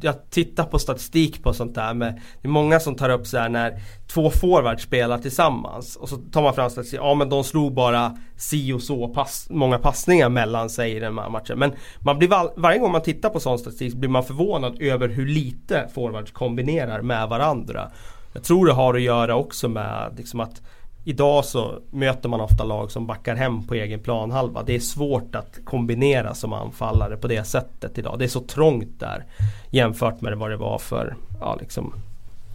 [0.00, 3.38] jag tittar på statistik på sånt där med Det är många som tar upp så
[3.38, 7.44] här när två forwards spelar tillsammans och så tar man fram statistik, ja men de
[7.44, 11.58] slog bara si och så pass, många passningar mellan sig i den här matchen.
[11.58, 15.08] Men man blir var, varje gång man tittar på sån statistik blir man förvånad över
[15.08, 17.90] hur lite forwards kombinerar med varandra.
[18.32, 20.62] Jag tror det har att göra också med liksom att
[21.04, 24.62] Idag så möter man ofta lag som backar hem på egen planhalva.
[24.62, 28.18] Det är svårt att kombinera som anfallare på det sättet idag.
[28.18, 29.24] Det är så trångt där
[29.70, 31.94] jämfört med vad det var för, ja liksom,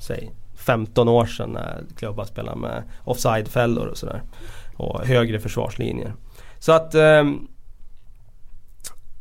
[0.02, 4.22] säg 15 år sedan när klubbar spelade med offsidefällor och sådär.
[4.78, 6.14] Och högre försvarslinjer.
[6.60, 7.48] Så att um,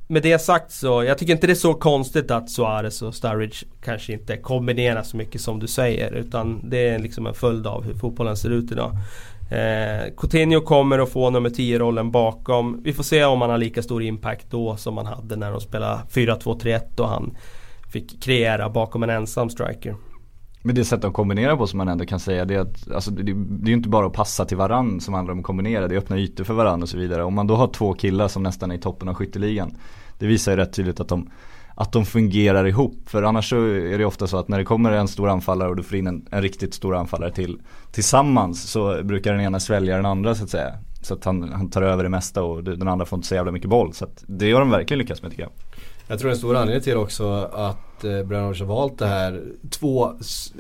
[0.06, 3.56] med det sagt så, jag tycker inte det är så konstigt att Suarez och Sturridge
[3.84, 6.12] kanske inte kombinerar så mycket som du säger.
[6.12, 8.96] Utan det är liksom en följd av hur fotbollen ser ut idag.
[9.50, 12.80] Eh, Coutinho kommer att få nummer 10-rollen bakom.
[12.82, 15.60] Vi får se om han har lika stor impact då som han hade när de
[15.60, 17.36] spelade 4-2-3-1 och han
[17.92, 19.96] fick kreera bakom en ensam striker.
[20.66, 23.10] Men det sätt de kombinerar på som man ändå kan säga det är att alltså,
[23.10, 25.88] det, det är ju inte bara att passa till varann som handlar om att kombinera,
[25.88, 27.24] det är öppna ytor för varann och så vidare.
[27.24, 29.76] Om man då har två killar som nästan är i toppen av skytteligan
[30.18, 31.30] Det visar ju rätt tydligt att de
[31.74, 32.94] att de fungerar ihop.
[33.06, 35.76] För annars så är det ofta så att när det kommer en stor anfallare och
[35.76, 37.58] du får in en, en riktigt stor anfallare till
[37.92, 40.74] tillsammans så brukar den ena svälja den andra så att säga.
[41.02, 43.52] Så att han, han tar över det mesta och den andra får inte så jävla
[43.52, 43.92] mycket boll.
[43.92, 45.52] Så att det har de verkligen lyckats med tycker jag.
[46.06, 49.42] Jag tror en stor anledning till också att eh, har valt det här.
[49.70, 50.12] Två,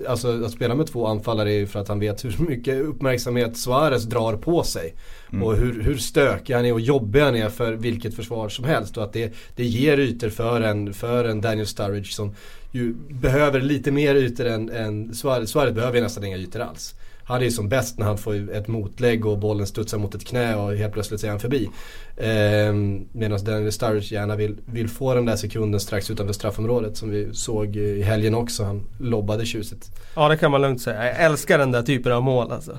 [0.08, 3.56] alltså att spela med två anfallare är ju för att han vet hur mycket uppmärksamhet
[3.56, 4.94] Suarez drar på sig.
[5.32, 5.42] Mm.
[5.42, 8.96] Och hur, hur stökig han är och jobbig han är för vilket försvar som helst.
[8.96, 12.34] Och att det, det ger ytor för en, för en Daniel Sturridge som
[12.70, 15.50] ju behöver lite mer ytor än, än Suarez.
[15.50, 16.94] Suarez behöver ju nästan inga ytor alls.
[17.26, 20.26] Han är ju som bäst när han får ett motlägg och bollen studsar mot ett
[20.26, 21.70] knä och helt plötsligt är han förbi.
[22.16, 22.72] Eh,
[23.12, 27.34] Medan Daniel Sturridge gärna vill, vill få den där sekunden strax utanför straffområdet som vi
[27.34, 28.64] såg i helgen också.
[28.64, 29.90] Han lobbade tjusigt.
[30.16, 31.04] Ja det kan man lugnt säga.
[31.06, 32.78] Jag älskar den där typen av mål alltså.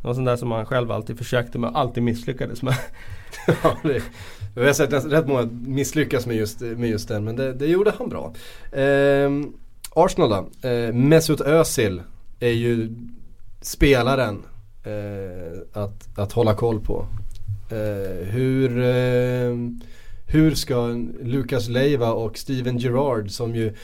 [0.00, 2.74] Det var sånt där som man själv alltid försökte med och alltid misslyckades med.
[3.62, 4.02] ja, det,
[4.54, 7.92] jag har sett rätt många misslyckas med just, med just den men det, det gjorde
[7.98, 8.32] han bra.
[8.80, 9.30] Eh,
[9.94, 10.68] Arsenal då.
[10.68, 12.02] Eh, Mesut Özil
[12.40, 12.94] är ju
[13.60, 14.42] spelaren
[14.84, 17.06] eh, att, att hålla koll på.
[17.70, 19.56] Eh, hur, eh,
[20.26, 20.86] hur ska
[21.22, 23.74] Lucas Leiva och Steven Gerrard som ju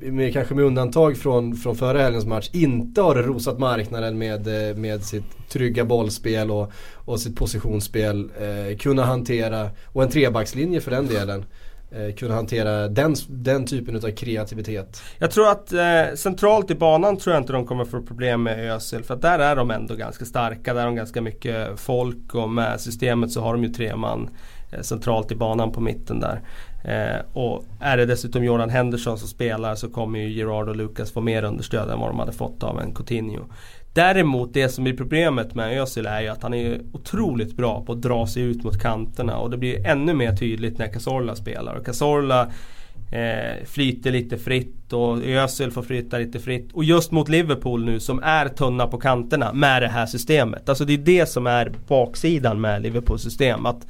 [0.00, 4.76] med, kanske med undantag från, från förra helgens match, inte har rosat marknaden med, eh,
[4.76, 10.90] med sitt trygga bollspel och, och sitt positionsspel eh, kunna hantera, och en trebackslinje för
[10.90, 11.44] den delen,
[11.90, 15.02] eh, kunna hantera den, den typen av kreativitet.
[15.18, 18.72] Jag tror att eh, centralt i banan tror jag inte de kommer få problem med
[18.72, 19.04] Özil.
[19.04, 20.74] För att där är de ändå ganska starka.
[20.74, 24.30] Där har de ganska mycket folk och med systemet så har de ju tre man
[24.70, 26.40] eh, centralt i banan på mitten där.
[26.84, 31.12] Eh, och är det dessutom Jordan Henderson som spelar så kommer ju Gerard och Lucas
[31.12, 33.44] få mer understöd än vad de hade fått av en Coutinho.
[33.92, 37.92] Däremot det som är problemet med Özil är ju att han är otroligt bra på
[37.92, 41.74] att dra sig ut mot kanterna och det blir ännu mer tydligt när Cazorla spelar.
[41.74, 42.50] Och Cazorla
[43.12, 46.72] eh, flyter lite fritt och Özil får flyta lite fritt.
[46.72, 50.68] Och just mot Liverpool nu som är tunna på kanterna med det här systemet.
[50.68, 53.66] Alltså det är det som är baksidan med Liverpools system.
[53.66, 53.86] Att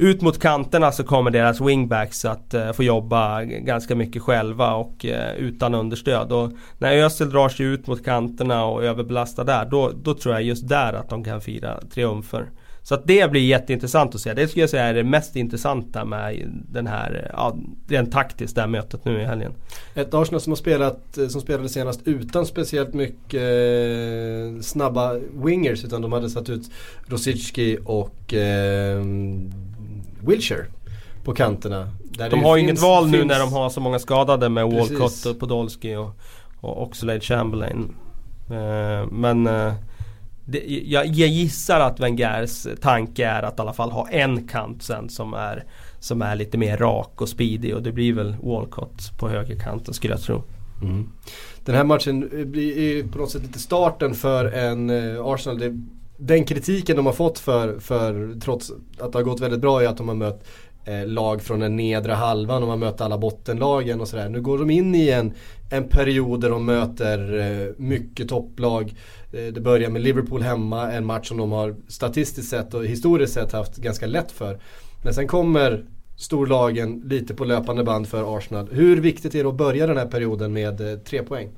[0.00, 5.04] ut mot kanterna så kommer deras wingbacks att eh, få jobba ganska mycket själva och
[5.04, 6.32] eh, utan understöd.
[6.32, 10.42] Och när Özil drar sig ut mot kanterna och överbelastar där, då, då tror jag
[10.42, 12.50] just där att de kan fira triumfer.
[12.82, 14.34] Så att det blir jätteintressant att se.
[14.34, 17.56] Det skulle jag säga är det mest intressanta med den här, ja,
[17.88, 19.52] rent taktiskt, det här mötet nu i helgen.
[19.94, 25.84] Ett Arsenal som har spelat, eh, som spelade senast utan speciellt mycket eh, snabba wingers
[25.84, 26.70] utan de hade satt ut
[27.06, 29.04] Rosicki och eh,
[30.22, 30.66] Wilshire
[31.24, 31.88] på kanterna.
[32.30, 35.38] de har ju inget val nu när de har så många skadade med Walcott och
[35.38, 36.10] Podolski och,
[36.60, 37.94] och Oxlade Chamberlain.
[38.50, 39.72] Uh, men uh,
[40.44, 44.82] det, jag, jag, gissar att Wengers tanke är att i alla fall ha en kant
[44.82, 45.64] sen som är,
[45.98, 50.14] som är lite mer rak och speedy och det blir väl Walcott på högerkanten skulle
[50.14, 50.42] jag tro.
[50.82, 51.08] Mm.
[51.64, 54.90] Den här matchen blir på något sätt lite starten för en
[55.20, 55.58] Arsenal.
[55.58, 55.78] Det
[56.20, 59.86] den kritiken de har fått för, för, trots att det har gått väldigt bra, är
[59.86, 60.44] att de har mött
[60.84, 64.28] eh, lag från den nedre halvan De har mött alla bottenlagen och sådär.
[64.28, 65.32] Nu går de in i en,
[65.70, 68.94] en period där de möter eh, mycket topplag.
[69.32, 73.32] Eh, det börjar med Liverpool hemma, en match som de har statistiskt sett och historiskt
[73.32, 74.60] sett haft ganska lätt för.
[75.02, 75.84] Men sen kommer
[76.16, 78.68] storlagen lite på löpande band för Arsenal.
[78.72, 81.48] Hur viktigt är det att börja den här perioden med eh, tre poäng?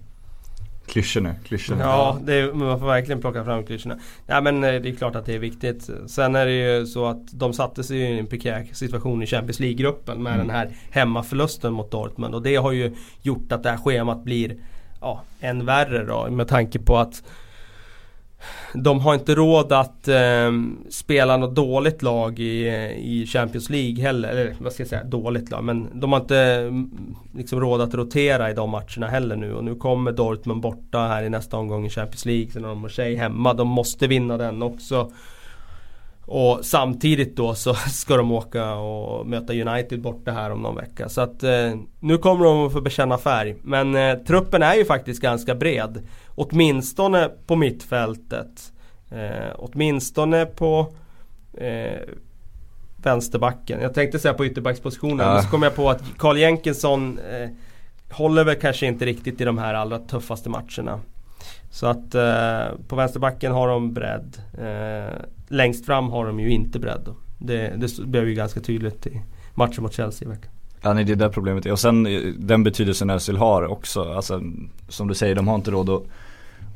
[0.93, 1.85] Klyschorna, klyschorna.
[1.85, 3.99] Ja, är, man får verkligen plocka fram klyschorna.
[4.27, 5.91] Ja men eh, det är klart att det är viktigt.
[6.07, 9.61] Sen är det ju så att de satte sig i en prekär situation i Champions
[9.61, 10.47] League-gruppen med mm.
[10.47, 12.35] den här hemmaförlusten mot Dortmund.
[12.35, 14.57] Och det har ju gjort att det här schemat blir
[15.01, 17.23] ja, än värre då med tanke på att
[18.75, 20.53] de har inte råd att eh,
[20.91, 24.29] spela något dåligt lag i, eh, i Champions League heller.
[24.29, 25.65] Eller vad ska jag säga, dåligt lag.
[25.65, 26.91] Men de har inte mm,
[27.35, 29.55] liksom råd att rotera i de matcherna heller nu.
[29.55, 32.51] Och nu kommer Dortmund borta här i nästa omgång i Champions League.
[32.51, 33.55] Sen har de Marseille hemma.
[33.55, 35.11] De måste vinna den också.
[36.27, 41.09] Och samtidigt då så ska de åka och möta United borta här om någon vecka.
[41.09, 43.57] Så att eh, nu kommer de att få bekänna färg.
[43.63, 46.09] Men eh, truppen är ju faktiskt ganska bred.
[46.29, 48.73] Åtminstone på mittfältet.
[49.11, 50.95] Eh, åtminstone på
[51.55, 52.01] eh,
[52.97, 53.81] vänsterbacken.
[53.83, 55.27] Jag tänkte säga på ytterbackspositionen.
[55.27, 55.35] Ja.
[55.35, 57.49] Men så kom jag på att Carl Jenkinson eh,
[58.11, 61.01] håller väl kanske inte riktigt i de här allra tuffaste matcherna.
[61.71, 64.37] Så att eh, på vänsterbacken har de bredd.
[65.53, 67.09] Längst fram har de ju inte bredd.
[67.39, 69.23] Det, det blev ju ganska tydligt i
[69.55, 70.51] matchen mot Chelsea i veckan.
[70.83, 71.73] Ja nej det är där problemet är.
[71.73, 74.13] Och sen eh, den betydelsen Özil har också.
[74.13, 74.43] Alltså
[74.89, 76.03] som du säger, de har inte råd att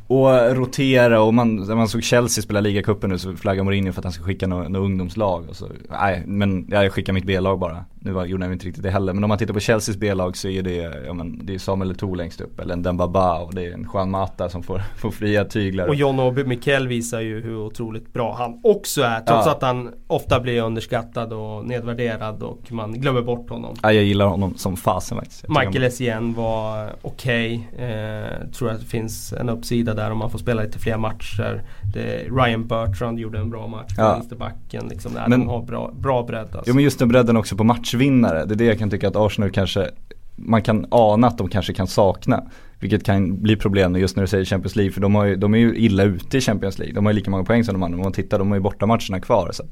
[0.09, 4.01] och rotera och man, när man såg Chelsea spela ligacupen nu så flaggade Mourinho för
[4.01, 5.45] att han ska skicka något, något ungdomslag.
[5.49, 5.69] Och så,
[6.01, 7.85] nej men jag skickar mitt B-lag bara.
[8.01, 9.13] Nu var, gjorde han inte riktigt det heller.
[9.13, 11.93] Men om man tittar på Chelseas B-lag så är det, ja, men, det är Samuel
[11.93, 12.61] Eto'o längst upp.
[12.61, 15.87] Eller en Dembaba och det är en Juan Mata som får, får fria tyglar.
[15.89, 19.21] Och John Obi Mikel visar ju hur otroligt bra han också är.
[19.21, 19.53] Trots Ja.
[19.53, 23.77] att han ofta blir underskattad och nedvärderad och man glömmer bort honom.
[23.83, 25.49] Ja, jag gillar honom som fasen faktiskt.
[25.49, 27.69] Michael Essien var okej.
[27.79, 31.63] Eh, tror att det finns en uppsida där om man får spela lite fler matcher.
[31.95, 34.13] Det, Ryan Bertrand gjorde en bra match på Ja.
[34.13, 34.89] vänsterbacken.
[34.89, 36.63] Liksom där Men- de har bra, bra bredd alltså.
[36.67, 38.45] Jo men just den bredden också på matchvinnare.
[38.45, 39.91] Det är det jag kan tycka att Arsenal kanske,
[40.37, 42.43] man kan ana att de kanske kan sakna.
[42.81, 45.55] Vilket kan bli problem just när du säger Champions League för de, har ju, de
[45.55, 46.95] är ju illa ute i Champions League.
[46.95, 47.97] De har ju lika många poäng som de andra.
[47.97, 49.51] Om man tittar, de har ju bortamatcherna kvar.
[49.53, 49.63] Så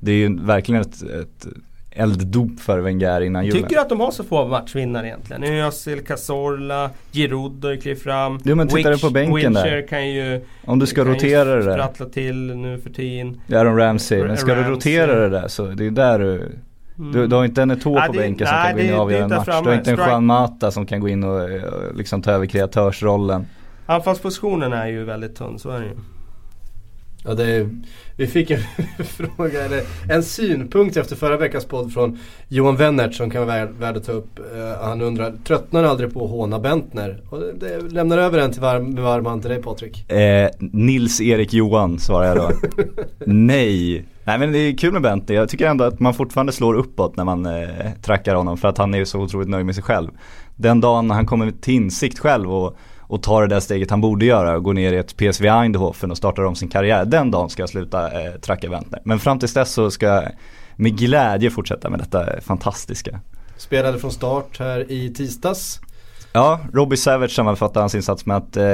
[0.00, 1.46] det är ju verkligen ett, ett
[1.94, 3.62] elddop för Wenger innan julen.
[3.62, 5.44] Tycker du att de har så få matchvinnare egentligen?
[5.44, 8.38] Özil, Cazorla, Giroud har ju klivit fram.
[8.44, 9.86] Jo, men tittar du på bänken Wilshere där?
[9.88, 12.08] kan ju Om du ska rotera det där.
[12.12, 13.40] till nu för tiden.
[13.52, 14.72] Aaron Ramsey, men ska du Ramsey.
[14.72, 16.52] rotera det där så det är där du
[16.96, 19.24] Du, du har inte en Eto'o på bänken som nej, kan gå in och avgöra
[19.24, 19.44] en match.
[19.44, 19.62] framme.
[19.64, 21.62] Du har inte en Juan Mata som kan gå in och eh,
[21.94, 23.46] liksom ta över kreatörsrollen.
[23.86, 25.92] Anfallspositionen är ju väldigt tunn, så är det ju.
[27.26, 27.68] Ja, det är,
[28.16, 28.60] vi fick en
[29.04, 32.18] fråga, eller en synpunkt efter förra veckans podd från
[32.48, 34.38] Johan Wennert som kan vara värd, att ta upp.
[34.38, 37.22] Eh, han undrar, tröttnar aldrig på att håna Bentner?
[37.30, 40.10] Och det, det lämnar över den till varm, varm hand till dig Patrik.
[40.10, 42.50] Eh, Nils-Erik Johan svarar jag då.
[43.26, 44.04] Nej.
[44.24, 45.38] Nej men det är kul med Bentley.
[45.38, 47.68] Jag tycker ändå att man fortfarande slår uppåt när man eh,
[48.02, 50.10] trackar honom för att han är ju så otroligt nöjd med sig själv.
[50.56, 52.76] Den dagen han kommer till insikt själv och,
[53.14, 56.10] och tar det där steget han borde göra och går ner i ett PSV Eindhoven
[56.10, 57.04] och startar om sin karriär.
[57.04, 59.00] Den dagen ska jag sluta eh, tracka Bentley.
[59.04, 60.24] Men fram tills dess så ska jag
[60.76, 63.20] med glädje fortsätta med detta fantastiska.
[63.56, 65.80] Spelade från start här i tisdags.
[66.32, 68.64] Ja, Robbie Savage sammanfattar hans insats med att eh,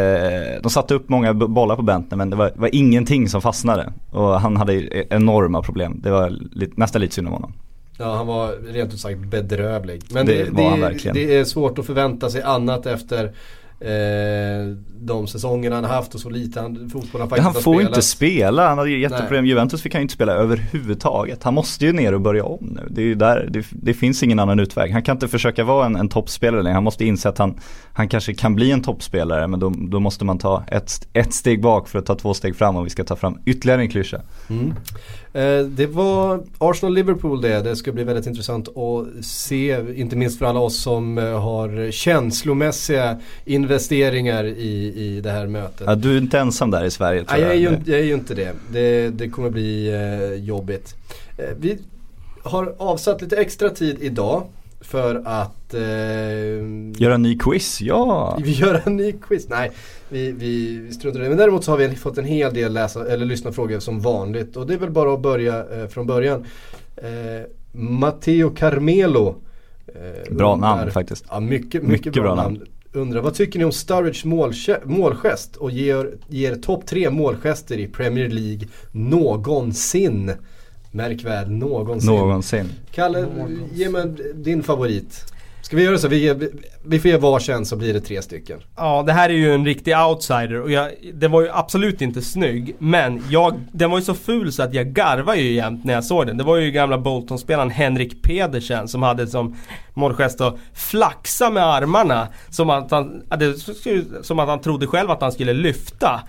[0.63, 3.93] de satte upp många bollar på Bentner men det var, var ingenting som fastnade.
[4.11, 6.01] Och han hade e- enorma problem.
[6.03, 7.53] Det var lite, nästan lite synd om honom.
[7.99, 10.03] Ja, han var rent ut sagt bedrövlig.
[10.11, 11.15] Men Det det, var det, han verkligen.
[11.15, 13.33] det är svårt att förvänta sig annat efter
[15.01, 17.91] de säsongerna han haft och så lite han, fotboll han faktiskt Han har får spelat.
[17.91, 19.45] inte spela, han hade ju jätteproblem.
[19.45, 19.51] Nej.
[19.51, 21.43] Juventus fick han ju inte spela överhuvudtaget.
[21.43, 22.89] Han måste ju ner och börja om nu.
[22.91, 24.93] Det är ju där, det, det finns ingen annan utväg.
[24.93, 26.75] Han kan inte försöka vara en, en toppspelare längre.
[26.75, 27.59] Han måste inse att han,
[27.93, 31.63] han kanske kan bli en toppspelare men då, då måste man ta ett, ett steg
[31.63, 34.21] bak för att ta två steg fram om vi ska ta fram ytterligare en klyscha.
[34.51, 34.75] Mm.
[35.33, 37.61] Eh, det var Arsenal-Liverpool det.
[37.61, 39.95] Det ska bli väldigt intressant att se.
[39.95, 45.87] Inte minst för alla oss som eh, har känslomässiga investeringar i, i det här mötet.
[45.87, 48.01] Ja, du är inte ensam där i Sverige tror Nej, jag, är ju, jag.
[48.01, 48.53] är ju inte det.
[48.73, 50.95] Det, det kommer bli eh, jobbigt.
[51.59, 51.79] Vi
[52.43, 54.45] har avsatt lite extra tid idag
[54.81, 55.81] för att eh,
[57.03, 58.39] Göra en ny quiz, ja!
[58.45, 59.49] vi gör en ny quiz.
[59.49, 59.71] Nej,
[60.09, 61.29] vi, vi, vi struntar i det.
[61.29, 64.57] Men däremot så har vi fått en hel del läsa, eller lyssnarfrågor som vanligt.
[64.57, 66.45] Och det är väl bara att börja eh, från början.
[66.97, 69.35] Eh, Matteo Carmelo.
[69.87, 71.25] Eh, Bra undrar- namn faktiskt.
[71.29, 72.63] Ja, mycket, mycket, Mycket bra, bra namn.
[72.93, 77.87] Undrar, vad tycker ni om Sturridge målge- målgest och ger, ger topp tre målgester i
[77.87, 80.33] Premier League någonsin?
[80.91, 82.11] Märk väl, någonsin.
[82.11, 82.69] Någonsin.
[82.91, 83.27] Kalle,
[83.73, 85.25] ge mig din favorit.
[85.63, 86.09] Ska vi göra så?
[86.09, 86.51] Vi, ger,
[86.85, 88.61] vi får ge varsin så blir det tre stycken.
[88.77, 92.23] Ja, det här är ju en riktig outsider och jag, den var ju absolut inte
[92.23, 92.77] snygg.
[92.79, 96.05] Men jag, den var ju så ful så att jag garvar ju jämt när jag
[96.05, 96.37] såg den.
[96.37, 99.57] Det var ju gamla Bolton-spelaren Henrik Pedersen som hade som
[99.95, 102.29] målgest att flaxa med armarna.
[102.49, 103.23] Som att han,
[104.23, 106.21] som att han trodde själv att han skulle lyfta.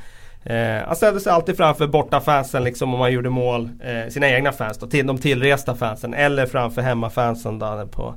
[0.43, 3.69] Eh, han ställde sig alltid framför bortafansen liksom om han gjorde mål.
[3.83, 6.13] Eh, sina egna fans då, till de tillresta fansen.
[6.13, 8.15] Eller framför hemmafansen då på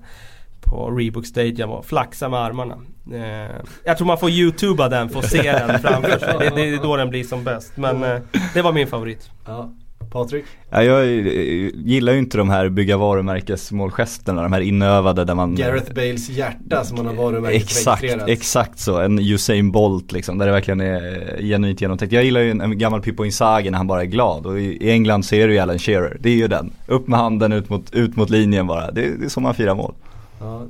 [0.64, 2.78] på Reebok Stadium och flaxa med armarna.
[3.12, 6.36] Eh, jag tror man får youtuba den för att se den framför sig.
[6.38, 7.76] Det, det är då den blir som bäst.
[7.76, 8.20] Men eh,
[8.54, 9.30] det var min favorit.
[9.46, 9.70] Ja.
[10.14, 10.44] Patrik?
[10.70, 15.54] Ja, jag eh, gillar ju inte de här bygga varumärkesmålgesterna, de här inövade där man
[15.54, 18.28] Gareth Bales hjärta som han har Exakt, varumärkesregistrerat.
[18.28, 19.00] exakt så.
[19.00, 22.12] En Usain Bolt liksom, där det verkligen är genuint genomtänkt.
[22.12, 24.90] Jag gillar ju en, en gammal Pippo Inzaghi när han bara är glad och i,
[24.90, 26.16] England är det ju Alan Shearer.
[26.20, 26.72] Det är ju den.
[26.86, 28.90] Upp med handen, ut mot, ut mot linjen bara.
[28.90, 29.94] Det, det är så man firar mål.
[30.40, 30.66] Ja.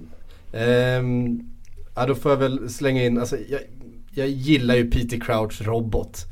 [0.59, 1.41] Ehm,
[1.95, 3.61] ja, då får jag väl slänga in, alltså, jag,
[4.15, 6.25] jag gillar ju Peter Crouch robot.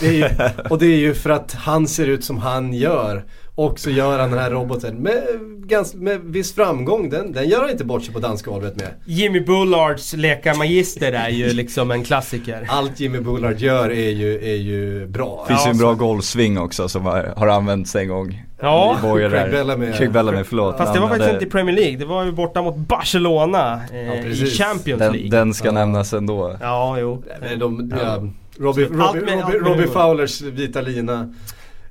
[0.00, 0.24] Det är ju,
[0.70, 3.24] och det är ju för att han ser ut som han gör.
[3.54, 5.22] Och så gör han den här roboten med,
[5.66, 7.10] ganska, med viss framgång.
[7.10, 8.88] Den, den gör han inte bort sig på dansgolvet med.
[9.06, 12.66] Jimmy Bullards Leka Magister är ju liksom en klassiker.
[12.68, 15.44] Allt Jimmy Bullard gör är ju, är ju bra.
[15.48, 18.42] Finns ju en så- bra golfsving också som har, använts en gång.
[18.60, 18.96] Ja.
[19.00, 19.30] Craig.
[19.50, 19.92] Bellamy.
[19.92, 20.78] Craig Bellamy, förlåt.
[20.78, 23.98] Fast det var faktiskt inte i Premier League, det var ju borta mot Barcelona eh,
[24.06, 24.58] Ja, i precis.
[24.58, 25.20] Champions League.
[25.20, 25.72] den, den ska Ja.
[25.72, 26.56] nämnas ändå.
[26.60, 27.22] Ja, jo.
[27.40, 28.22] Men de, Ja.
[28.58, 28.64] Ja.
[28.64, 29.86] Robbie, Allt Robbie, med- allt Robbie, med Robbie.
[29.92, 31.34] Fowlers vita lina.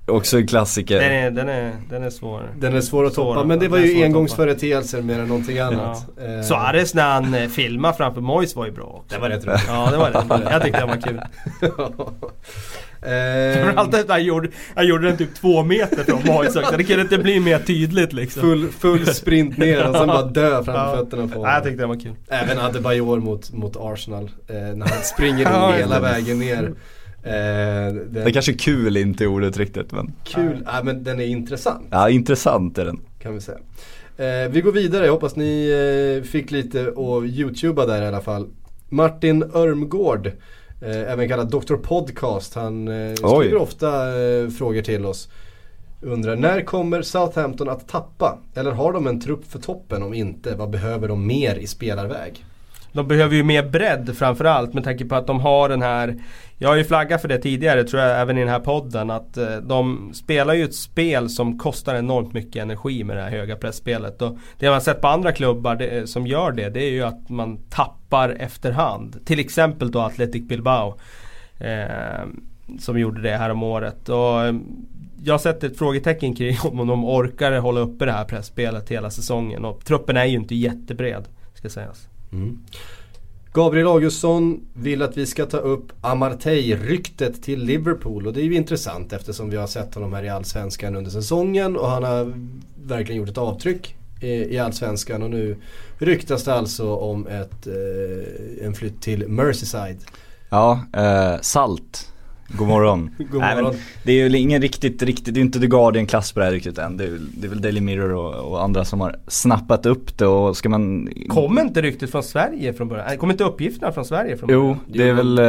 [0.07, 0.99] Också en klassiker.
[0.99, 2.49] Den är, den är, den är svår.
[2.59, 6.05] Den är svår att Svår toppa men det var ju engångsföreteelser mer än någonting annat.
[6.21, 9.15] Eh, Suarez när han eh, filmar framför Moyes var ju bra också.
[9.15, 9.61] Det var rätt roligt.
[9.67, 10.51] Ja, det var det.
[10.51, 11.21] Jag tyckte det var kul.
[13.01, 16.61] Framförallt att han gjorde, han gjorde den typ två meter från också.
[16.77, 18.41] Det kunde inte bli mer tydligt liksom.
[18.41, 20.95] full, full sprint ner och sen bara dö framför Ja.
[20.95, 22.15] fötterna på Nej, jag tyckte det var kul.
[22.27, 24.31] Även Adebayor mot, mot Arsenal.
[24.47, 26.63] Eh, när han springer Ja, hela vägen ner.
[26.63, 26.73] Eh,
[27.23, 30.83] den, Det är kanske kul inte är ordet riktigt men kul, ja.
[30.83, 32.99] men den är intressant ja, intressant är den.
[33.21, 33.57] kan vi säga.
[34.17, 35.69] Eh, vi går vidare, jag hoppas ni
[36.21, 38.47] eh, fick lite att youtuba där i alla fall.
[38.89, 40.33] Martin Örmgård, eh,
[40.87, 45.29] även kallad Dr Podcast, han eh, skriver ofta eh, frågor till oss.
[46.01, 48.37] Undrar, när kommer Southampton att tappa?
[48.55, 50.03] Eller har de en trupp för toppen?
[50.03, 52.45] Om inte, vad behöver de mer i spelarväg?
[52.91, 56.15] De behöver ju mer bredd framförallt med tanke på att de har den här
[56.57, 59.37] Jag har ju flaggat för det tidigare tror jag även i den här podden att
[59.37, 63.55] eh, de spelar ju ett spel som kostar enormt mycket energi med det här höga
[63.55, 64.21] pressspelet.
[64.21, 66.91] Och det man har sett på andra klubbar det, eh, som gör det, det är
[66.91, 69.25] ju att man tappar efterhand.
[69.25, 70.99] Till exempel då Athletic Bilbao.
[71.59, 72.25] Eh,
[72.79, 74.09] som gjorde det här om året.
[74.09, 74.55] Och, eh,
[75.23, 79.09] jag har sett ett frågetecken kring om de orkar hålla uppe det här pressspelet hela
[79.09, 79.65] säsongen.
[79.65, 82.08] Och truppen är ju inte jättebred, ska sägas.
[82.31, 82.59] Mm.
[83.53, 88.55] Gabriel Augustsson vill att vi ska ta upp Amartey-ryktet till Liverpool och det är ju
[88.55, 92.33] intressant eftersom vi har sett honom här i Allsvenskan under säsongen och han har
[92.83, 95.57] verkligen gjort ett avtryck i, Allsvenskan och nu
[95.97, 99.97] ryktas det alltså om ett, eh, en flytt till Merseyside.
[100.49, 102.11] Ja, eh, Salt.
[102.57, 103.09] God morgon.
[103.31, 103.75] God Nej, morgon.
[104.03, 106.77] det är ju ingen riktigt, riktigt, det är inte The Guardian-klass på det här riktigt
[106.77, 106.97] än.
[106.97, 110.17] Det är, väl- det är väl Daily Mirror och, och andra som har snappat upp
[110.17, 113.05] det och ska man Kom inte ryktet från Sverige från början?
[113.07, 114.63] Nej, Kom inte uppgifterna från Sverige från början?
[114.87, 115.45] Jo, det är väl, eh,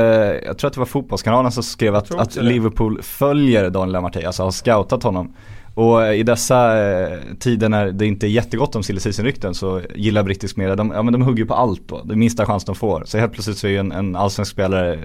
[0.46, 2.36] jag tror att det var Fotbollskanalen som skrev att, att.
[2.36, 5.34] Liverpool följer Daniel Amartey, alltså har scoutat honom.
[5.74, 9.82] Och eh, i dessa eh, tider när det inte är jättegott om silly season-rykten så
[9.94, 12.64] gillar brittisk media, de, ja men de hugger på allt då, det är minsta chans
[12.64, 13.02] de får.
[13.06, 14.98] Så helt plötsligt så är ju en, en allsvensk spelare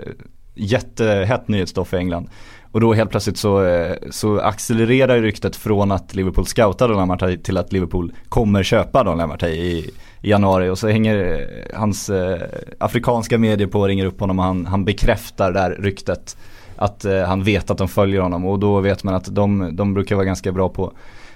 [0.55, 2.29] jättehett nyhetsstoff i England.
[2.71, 7.37] Och då helt plötsligt så, eh, så accelererar ryktet från att Liverpool scoutar Don Lamartey
[7.37, 9.91] till att Liverpool kommer köpa Don Lamartey i,
[10.21, 10.69] i januari.
[10.69, 12.41] Och så hänger eh, hans eh,
[12.79, 16.37] afrikanska medier på och ringer upp honom och han, han bekräftar det här ryktet.
[16.75, 19.93] Att eh, han vet att de följer honom och då vet man att de, de
[19.93, 20.93] brukar vara ganska bra på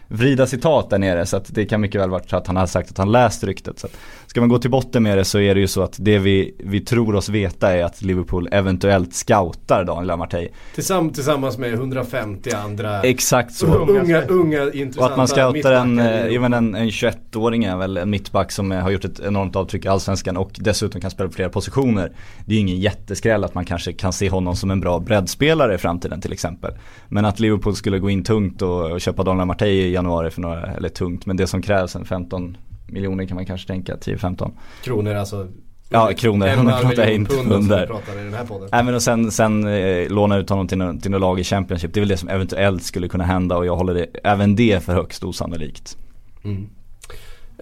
[0.07, 2.65] vrida citat där nere så att det kan mycket väl vara så att han har
[2.65, 3.79] sagt att han läst ryktet.
[3.79, 3.97] Så att
[4.29, 6.55] ska man gå till botten med det så är det ju så att det vi,
[6.59, 10.49] vi tror oss veta är att Liverpool eventuellt scoutar Daniel Amartey.
[10.75, 13.65] Tillsamm tillsammans med 150 andra Exakt så.
[13.65, 17.97] unga, unga intressanta Och att man scoutar en, i eh, en, en 21-åring är väl
[17.97, 21.29] en mittback som eh, har gjort ett enormt avtryck i Allsvenskan och dessutom kan spela
[21.29, 22.11] på flera positioner.
[22.45, 25.75] Det är ju ingen jätteskräll att man kanske kan se honom som en bra breddspelare
[25.75, 26.71] i framtiden till exempel.
[27.07, 30.41] Men att Liverpool skulle gå in tungt och, och köpa Daniel Amartey i januari för
[30.41, 32.57] några, eller tungt, men det som krävs en 15
[32.91, 34.51] miljoner kan man kanske tänka, 10-15.
[34.83, 35.47] Kronor alltså.
[35.89, 36.47] Ja, kronor.
[36.47, 38.69] En pratar jag inte vi pratar i den här podden.
[38.71, 41.93] Nej men och sen, sen eh, låna ut honom till, till något lag i Championship.
[41.93, 44.83] Det är väl det som eventuellt skulle kunna hända och jag håller det, även det
[44.83, 45.97] för högst osannolikt.
[46.43, 46.69] Mm.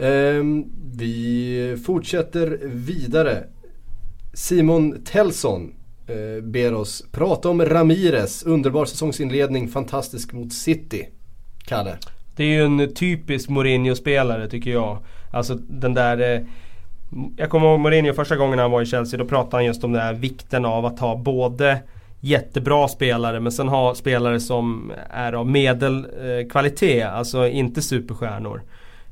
[0.01, 0.65] Ehm,
[0.97, 3.43] vi fortsätter vidare.
[4.33, 5.73] Simon Tellson
[6.07, 8.43] eh, ber oss prata om Ramirez.
[8.43, 11.07] Underbar säsongsinledning, fantastisk mot City.
[11.65, 11.97] Kalle.
[12.35, 14.97] Det är ju en typisk Mourinho-spelare tycker jag.
[15.37, 16.35] Alltså den där...
[16.35, 16.41] Eh,
[17.37, 19.19] jag kommer ihåg Mourinho första gången han var i Chelsea.
[19.19, 21.79] Då pratade han just om den här vikten av att ha både
[22.19, 27.03] jättebra spelare men sen ha spelare som är av medelkvalitet.
[27.03, 28.61] Eh, alltså inte superstjärnor.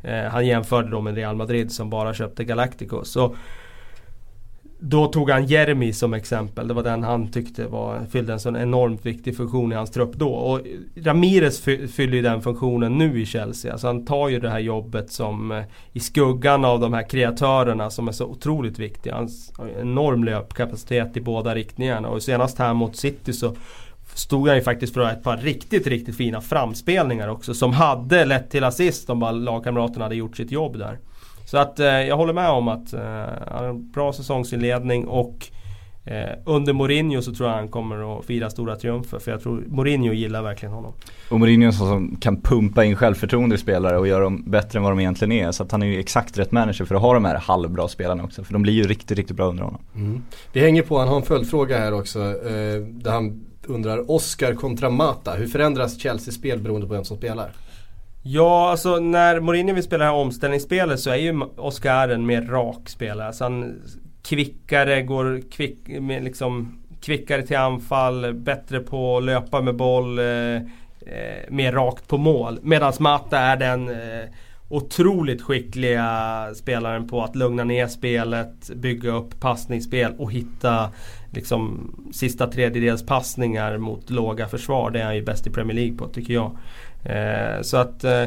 [0.03, 3.11] Eh, han jämförde då med Real Madrid som bara köpte Galacticos.
[3.11, 3.35] Så
[4.79, 6.67] då tog han Jeremy som exempel.
[6.67, 10.15] Det var den han tyckte var, fyllde en sån enormt viktig funktion i hans trupp
[10.15, 10.29] då.
[10.29, 10.61] Och
[10.95, 11.61] Ramirez
[11.95, 13.71] fyller ju den funktionen nu i Chelsea.
[13.71, 15.63] Alltså han tar ju det här jobbet som eh,
[15.93, 19.15] i skuggan av de här kreatörerna som är så otroligt viktiga.
[19.15, 22.07] Han har enorm löpkapacitet i båda riktningarna.
[22.07, 23.55] Och senast här mot City så
[24.13, 27.53] stod han ju faktiskt för ett par riktigt, riktigt fina framspelningar också.
[27.53, 30.99] Som hade lett till assist om bara lagkamraterna hade gjort sitt jobb där.
[31.45, 32.99] Så att eh, jag håller med om att eh,
[33.47, 35.47] han har en bra säsongsinledning och
[36.05, 39.19] eh, under Mourinho så tror jag han kommer att fira stora triumfer.
[39.19, 40.93] För jag tror Mourinho gillar verkligen honom.
[41.31, 44.83] Och Mourinho som- som kan pumpa in självförtroende i spelare och göra dem bättre än
[44.83, 45.51] vad de egentligen är.
[45.51, 48.23] Så att han är ju exakt rätt manager för att ha de här halvbra spelarna
[48.23, 48.43] också.
[48.43, 49.81] För de blir ju riktigt, riktigt bra under honom.
[50.53, 52.19] Vi hänger på, han har en följdfråga här också.
[52.19, 55.33] Eh, där han undrar Oscar kontra Mata.
[55.33, 57.49] Hur förändras Chelseas spel beroende på vem som spelar?
[58.27, 62.41] Ja, alltså när Mourinho vill spela det här omställningsspelet så är ju Oscar en mer
[62.41, 63.27] rak spelare.
[63.27, 63.81] Alltså han
[64.23, 65.77] kvickare, går kvick,
[66.21, 70.61] liksom, kvickare till anfall, bättre på att löpa med boll, eh, eh,
[71.49, 72.59] mer rakt på mål.
[72.61, 74.25] Medan Mata är den eh,
[74.69, 80.91] otroligt skickliga spelaren på att lugna ner spelet, bygga upp passningsspel och hitta
[81.31, 84.91] liksom sista tredjedels passningar mot låga försvar.
[84.91, 86.57] Det är han ju bäst i Premier League på tycker jag.
[87.05, 88.25] Eh, så att eh,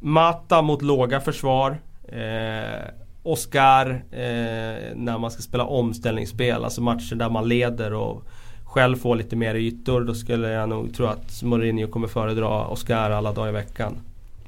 [0.00, 1.78] Mata mot låga försvar.
[2.08, 2.90] Eh,
[3.22, 8.22] Oscar eh, när man ska spela omställningsspel, alltså matcher där man leder och
[8.64, 10.00] själv får lite mer ytor.
[10.00, 13.96] Då skulle jag nog tro att Mourinho kommer föredra Oscar alla dagar i veckan.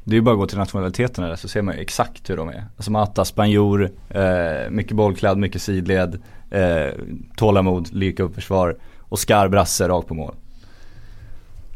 [0.05, 2.37] Det är ju bara att gå till nationaliteterna där så ser man ju exakt hur
[2.37, 2.65] de är.
[2.77, 6.95] Alltså Mata, spanjor, eh, mycket bollkladd, mycket sidled, eh,
[7.37, 10.35] tålamod, lika upp försvar och skarp brasse rakt på mål.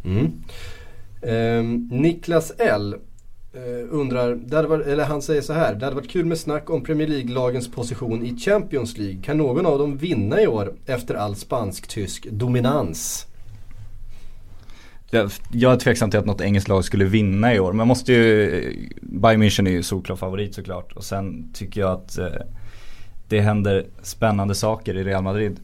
[0.05, 0.33] Mm.
[1.23, 2.95] Eh, Niklas L
[3.53, 3.61] eh,
[3.91, 5.75] undrar, det var, eller han säger så här.
[5.75, 9.23] Det hade varit kul med snack om Premier League-lagens position i Champions League.
[9.23, 13.27] Kan någon av dem vinna i år efter all spansk-tysk dominans?
[15.11, 17.73] Jag, jag är tveksam till att något engelskt lag skulle vinna i år.
[17.73, 20.93] Men måste ju, Bayern München är ju solklar favorit såklart.
[20.93, 22.27] Och sen tycker jag att eh,
[23.29, 25.61] det händer spännande saker i Real Madrid.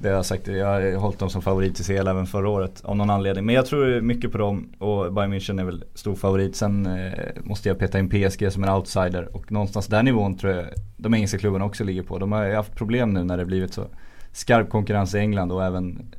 [0.00, 2.80] Det har jag sagt, jag har hållit dem som favorit i CL även förra året
[2.84, 3.46] av någon anledning.
[3.46, 6.56] Men jag tror mycket på dem och Bayern München är väl stor favorit.
[6.56, 10.52] Sen eh, måste jag peta in PSG som en outsider och någonstans där nivån tror
[10.52, 12.18] jag de engelska klubbarna också ligger på.
[12.18, 13.86] De har ju haft problem nu när det blivit så
[14.32, 16.12] skarp konkurrens i England och även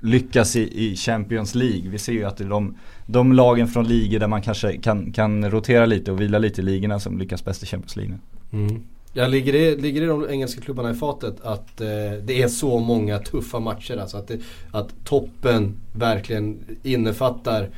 [0.00, 1.90] lyckas i, i Champions League.
[1.90, 5.12] Vi ser ju att det är de, de lagen från ligor där man kanske kan,
[5.12, 8.58] kan rotera lite och vila lite i ligorna som lyckas bäst i Champions League nu.
[8.58, 8.82] Mm.
[9.14, 11.86] Jag ligger det, ligger i de engelska klubbarna i fatet att eh,
[12.22, 13.96] det är så många tuffa matcher?
[13.96, 14.38] Alltså att, det,
[14.72, 17.68] att toppen verkligen innefattar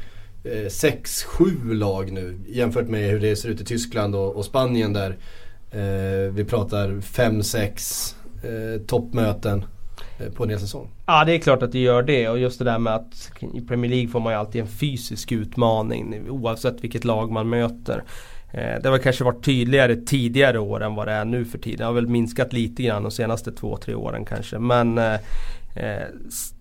[0.44, 4.92] 6-7 eh, lag nu jämfört med hur det ser ut i Tyskland och, och Spanien
[4.92, 5.16] där
[5.70, 8.14] eh, vi pratar 5-6
[8.44, 9.64] eh, toppmöten
[10.20, 10.90] eh, på en hel säsong.
[11.06, 13.60] Ja det är klart att det gör det och just det där med att i
[13.60, 18.04] Premier League får man ju alltid en fysisk utmaning oavsett vilket lag man möter.
[18.54, 21.78] Eh, det har kanske varit tydligare tidigare år än vad det är nu för tiden.
[21.78, 24.58] Det har väl minskat lite grann de senaste två, tre åren kanske.
[24.58, 25.14] Men eh,
[25.74, 26.08] eh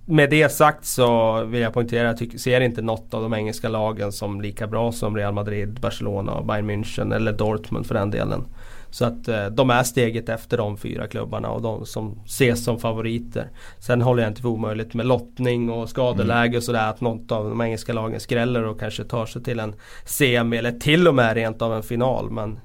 [0.06, 3.70] med det sagt så vill jag poängtera att jag ser inte något av de engelska
[3.70, 8.46] lagen som lika bra som Real Madrid, Barcelona, Bayern München eller Dortmund för den delen.
[8.94, 12.80] Så att eh, de är steget efter de fyra klubbarna och de som ses som
[12.80, 13.50] favoriter.
[13.80, 17.50] Sen håller jag inte för omöjligt med lottning och skadeläge och sådär att något av
[17.50, 19.76] de engelska lagen skräller och kanske tar sig till en
[20.06, 22.32] semi eller till och med rent av en final.
[22.32, 22.60] Men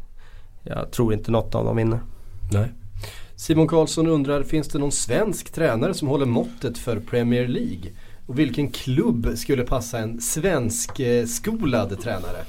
[0.62, 2.00] jag tror inte något av dem vinner.
[2.52, 2.68] Nej.
[3.36, 7.90] Simon Karlsson undrar, finns det någon svensk tränare som håller måttet för Premier League?
[8.26, 12.44] Och vilken klubb skulle passa en svensk eh, skolad tränare?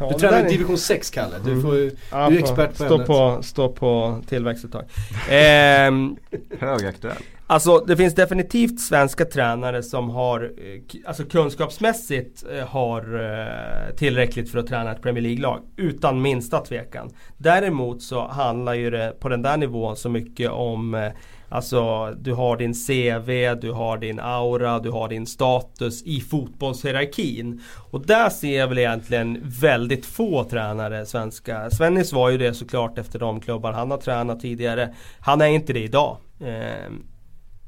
[0.00, 1.96] Ja, du tränar i division 6 Kalle, du, får, mm.
[2.10, 3.06] ja, du är expert på stå ämnet.
[3.06, 4.84] På, stå på tillväxt ett tag.
[5.30, 6.16] ehm,
[6.58, 7.22] Högaktuell.
[7.46, 14.50] Alltså det finns definitivt svenska tränare som har, eh, alltså kunskapsmässigt eh, har eh, tillräckligt
[14.50, 15.60] för att träna ett Premier League-lag.
[15.76, 17.10] Utan minsta tvekan.
[17.36, 21.10] Däremot så handlar ju det på den där nivån så mycket om
[21.52, 27.62] Alltså du har din CV, du har din aura, du har din status i fotbollshierarkin.
[27.90, 31.70] Och där ser jag väl egentligen väldigt få tränare svenska.
[31.70, 34.94] Svennis var ju det såklart efter de klubbar han har tränat tidigare.
[35.20, 36.16] Han är inte det idag.
[36.40, 36.92] Eh,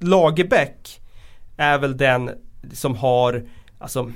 [0.00, 1.00] Lagerbäck
[1.56, 2.30] är väl den
[2.72, 3.42] som har
[3.78, 4.12] alltså,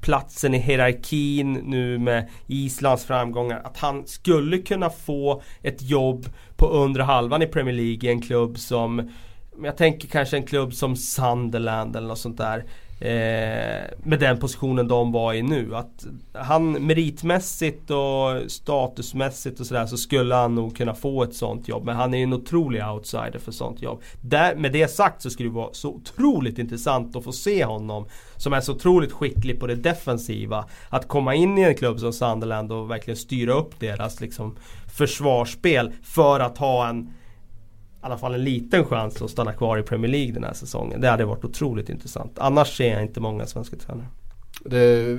[0.00, 3.60] platsen i hierarkin nu med Islands framgångar.
[3.64, 6.26] Att han skulle kunna få ett jobb
[6.56, 9.10] på undre halvan i Premier League i en klubb som
[9.64, 12.64] jag tänker kanske en klubb som Sunderland eller något sånt där.
[13.00, 15.76] Eh, med den positionen de var i nu.
[15.76, 21.68] Att han meritmässigt och statusmässigt och sådär så skulle han nog kunna få ett sånt
[21.68, 21.84] jobb.
[21.84, 24.02] Men han är ju en otrolig outsider för sånt jobb.
[24.20, 28.06] Där, med det sagt så skulle det vara så otroligt intressant att få se honom
[28.36, 30.64] som är så otroligt skicklig på det defensiva.
[30.88, 34.56] Att komma in i en klubb som Sunderland och verkligen styra upp deras liksom,
[34.94, 37.10] försvarsspel för att ha en
[38.08, 41.00] alla fall en liten chans att stanna kvar i Premier League den här säsongen.
[41.00, 42.38] Det hade varit otroligt intressant.
[42.38, 44.06] Annars ser jag inte många svenska tränare.
[44.64, 45.18] Det,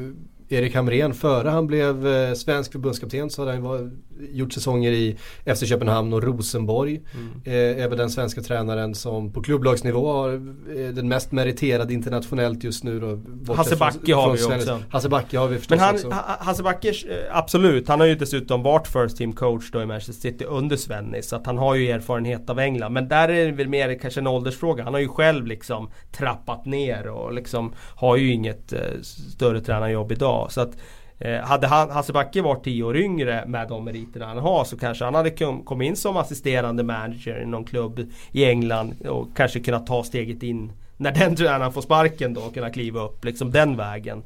[0.49, 5.17] Erik Hamrén, före han blev eh, svensk förbundskapten så hade han var, gjort säsonger i
[5.55, 7.01] FC Köpenhamn och Rosenborg.
[7.13, 7.77] Mm.
[7.79, 12.83] Eh, väl den svenska tränaren som på klubblagsnivå har, är den mest meriterade internationellt just
[12.83, 13.19] nu då.
[13.53, 14.79] Hasse Backe har vi också.
[14.89, 16.13] Hasse Backe har vi förstås Men han, också.
[16.39, 17.87] Hasse Backe, eh, absolut.
[17.87, 21.29] Han har ju dessutom varit first team coach då i Manchester City under Svennis.
[21.29, 22.93] Så att han har ju erfarenhet av England.
[22.93, 24.83] Men där är det väl mer kanske en åldersfråga.
[24.83, 30.11] Han har ju själv liksom trappat ner och liksom har ju inget eh, större tränarjobb
[30.11, 30.38] idag.
[30.49, 30.77] Så att
[31.21, 34.77] Eh, hade han, Hasse Backe varit 10 år yngre med de meriterna han har så
[34.77, 35.29] kanske han hade
[35.65, 37.99] kommit in som assisterande manager i någon klubb
[38.31, 42.53] i England och kanske kunnat ta steget in när den tränaren får sparken då och
[42.53, 44.23] kunna kliva upp liksom den vägen.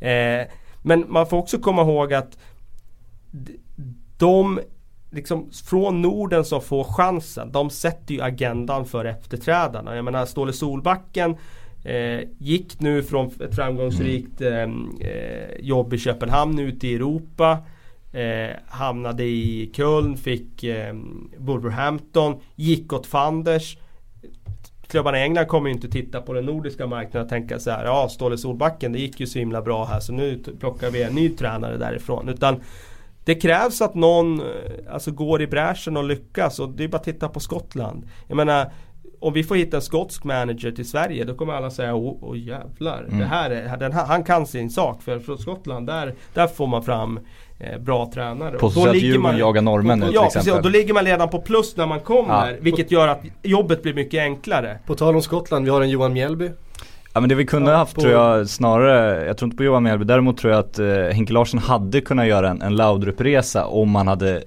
[0.00, 0.46] Eh,
[0.82, 2.38] men man får också komma ihåg att
[4.18, 4.60] de
[5.10, 9.96] liksom från Norden som får chansen, de sätter ju agendan för efterträdarna.
[9.96, 11.36] Jag menar Ståle Solbacken
[11.86, 17.58] Eh, gick nu från ett framgångsrikt ehm, eh, jobb i Köpenhamn ut i Europa.
[18.12, 20.94] Eh, hamnade i Köln, fick eh,
[21.36, 23.76] Wolverhampton, gick åt Fanders.
[24.86, 27.84] Klubbarna i England kommer ju inte titta på den nordiska marknaden och tänka så här,
[27.84, 31.14] ja Ståle Solbacken det gick ju så himla bra här så nu plockar vi en
[31.14, 32.28] ny tränare därifrån.
[32.28, 32.60] Utan
[33.24, 34.46] det krävs att någon eh,
[34.90, 38.08] alltså, går i bräschen och lyckas och det är bara att titta på Skottland.
[38.28, 38.72] Jag menar
[39.26, 42.38] om vi får hitta en skotsk manager till Sverige då kommer alla säga åh, åh
[42.38, 43.04] jävlar.
[43.08, 43.18] Mm.
[43.18, 45.02] Det här är, den här, han kan sin sak.
[45.02, 47.20] För från Skottland där, där får man fram
[47.58, 48.58] eh, bra tränare.
[48.58, 50.62] På så sätt Djurgården jagar norrmän nu Ja till exempel.
[50.62, 52.50] då ligger man redan på plus när man kommer.
[52.50, 52.56] Ja.
[52.60, 54.78] Vilket gör att jobbet blir mycket enklare.
[54.86, 56.50] På tal om Skottland, vi har en Johan Mjällby.
[57.12, 58.00] Ja men det vi kunde ja, haft på...
[58.00, 61.32] tror jag snarare, jag tror inte på Johan Mjällby, däremot tror jag att eh, Henke
[61.32, 64.42] Larsson hade kunnat göra en, en Laudrup-resa om man hade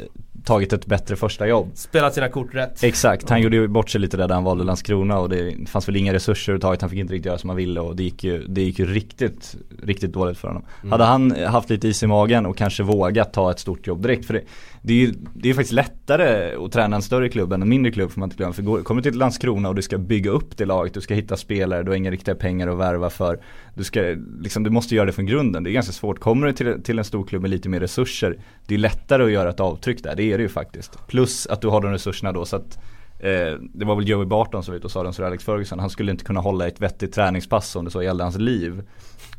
[0.50, 1.72] tagit ett bättre första jobb.
[1.74, 2.84] Spelat sina kort rätt.
[2.84, 3.44] Exakt, han mm.
[3.44, 6.52] gjorde ju bort sig lite där, han valde Landskrona och det fanns väl inga resurser
[6.52, 8.80] överhuvudtaget, han fick inte riktigt göra som han ville och det gick ju, det gick
[8.80, 10.66] ju riktigt, riktigt dåligt för honom.
[10.82, 10.92] Mm.
[10.92, 14.26] Hade han haft lite is i magen och kanske vågat ta ett stort jobb direkt,
[14.26, 14.42] för det,
[14.82, 17.92] det är ju det är faktiskt lättare att träna en större klubb än en mindre
[17.92, 18.54] klubb får man inte glömma.
[18.54, 21.14] För går, kommer du till Landskrona och du ska bygga upp det laget, du ska
[21.14, 23.40] hitta spelare, du har inga riktiga pengar att värva för.
[23.76, 26.20] Du, ska, liksom, du måste göra det från grunden, det är ganska svårt.
[26.20, 29.32] Kommer du till, till en stor klubb med lite mer resurser, det är lättare att
[29.32, 31.08] göra ett avtryck där, det är det ju faktiskt.
[31.08, 32.80] Plus att du har de resurserna då så att
[33.20, 35.80] eh, det var väl Joey Barton som var ute och sa den så Alex Ferguson,
[35.80, 38.82] han skulle inte kunna hålla ett vettigt träningspass om det så gällde hans liv.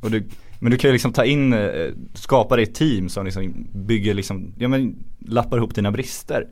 [0.00, 0.24] Och du,
[0.60, 4.14] men du kan ju liksom ta in, eh, skapa dig ett team som liksom bygger
[4.14, 6.46] liksom, ja men lappar ihop dina brister.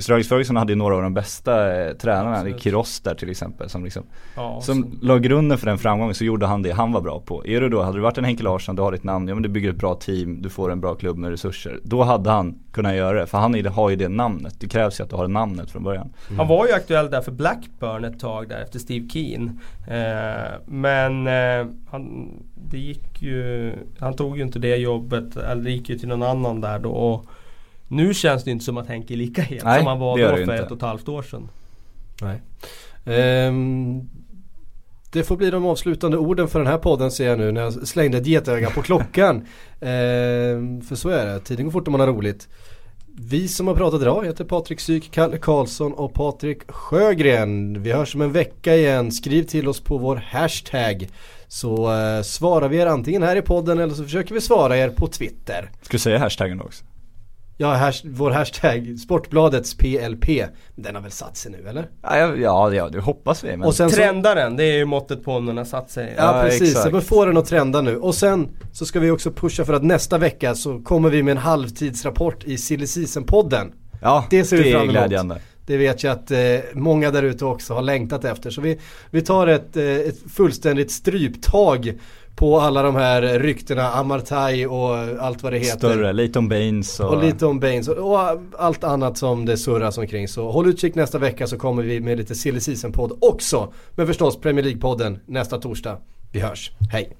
[0.00, 3.68] Sir Alex Ferguson hade ju några av de bästa eh, tränarna, Kiros där till exempel
[3.68, 4.02] som liksom
[4.36, 5.06] ja, Som så.
[5.06, 7.46] la grunden för den framgången så gjorde han det han var bra på.
[7.46, 9.42] Är du då, hade du varit en Henke Larsson, du har ditt namn, ja men
[9.42, 11.80] du bygger ett bra team, du får en bra klubb med resurser.
[11.82, 14.60] Då hade han kunnat göra det, för han har ju det namnet.
[14.60, 16.12] Det krävs ju att du har namnet från början.
[16.28, 16.38] Mm.
[16.38, 19.60] Han var ju aktuell där för Blackburn ett tag där efter Steve Keen.
[19.88, 25.70] Eh, men eh, han, det gick ju, han tog ju inte det jobbet, eller det
[25.70, 26.90] gick ju till någon annan där då.
[26.90, 27.26] Och
[27.88, 30.28] nu känns det inte som att Henke är lika het Nej, som han var då
[30.28, 30.54] för inte.
[30.54, 31.48] ett och ett halvt år sedan.
[32.22, 32.40] Nej.
[33.48, 34.08] Um,
[35.12, 37.88] det får bli de avslutande orden för den här podden ser jag nu när jag
[37.88, 39.36] slängde ett getöga på klockan.
[39.36, 42.48] um, för så är det, tiden går fort om man har roligt.
[43.20, 47.82] Vi som har pratat idag heter Patrik Syk, Kalle Karlsson och Patrik Sjögren.
[47.82, 49.12] Vi hörs om en vecka igen.
[49.12, 51.08] Skriv till oss på vår hashtag.
[51.48, 54.88] Så uh, svarar vi er antingen här i podden eller så försöker vi svara er
[54.88, 55.70] på Twitter.
[55.82, 56.84] Ska du säga hashtaggen också?
[57.60, 60.26] Ja, hash, vår hashtag Sportbladets PLP.
[60.74, 61.88] Den har väl satt sig nu eller?
[62.02, 63.56] Ja, ja, ja det hoppas vi.
[63.56, 63.62] Men...
[63.62, 66.14] Och sen Trendaren, det är ju måttet på om den har satt sig.
[66.16, 66.90] Ja, ja precis, exakt.
[66.90, 67.96] så får den att trenda nu.
[67.96, 71.32] Och sen så ska vi också pusha för att nästa vecka så kommer vi med
[71.32, 73.72] en halvtidsrapport i Silly Season-podden.
[74.02, 74.92] Ja, det ser vi fram emot.
[74.92, 75.40] glädjande.
[75.66, 76.38] Det vet jag att eh,
[76.74, 78.50] många där ute också har längtat efter.
[78.50, 78.78] Så vi,
[79.10, 81.94] vi tar ett, eh, ett fullständigt stryptag
[82.38, 85.78] på alla de här ryktena, Amartai och allt vad det heter.
[85.78, 87.10] Större, Leighton Baines och...
[87.10, 88.20] och Leighton Baines och, och,
[88.58, 90.28] allt annat som det surras omkring.
[90.28, 93.72] Så håll utkik nästa vecka så kommer vi med lite silly season podd också.
[93.94, 95.98] Men förstås Premier League-podden nästa torsdag.
[96.32, 97.16] Vi hörs, hej!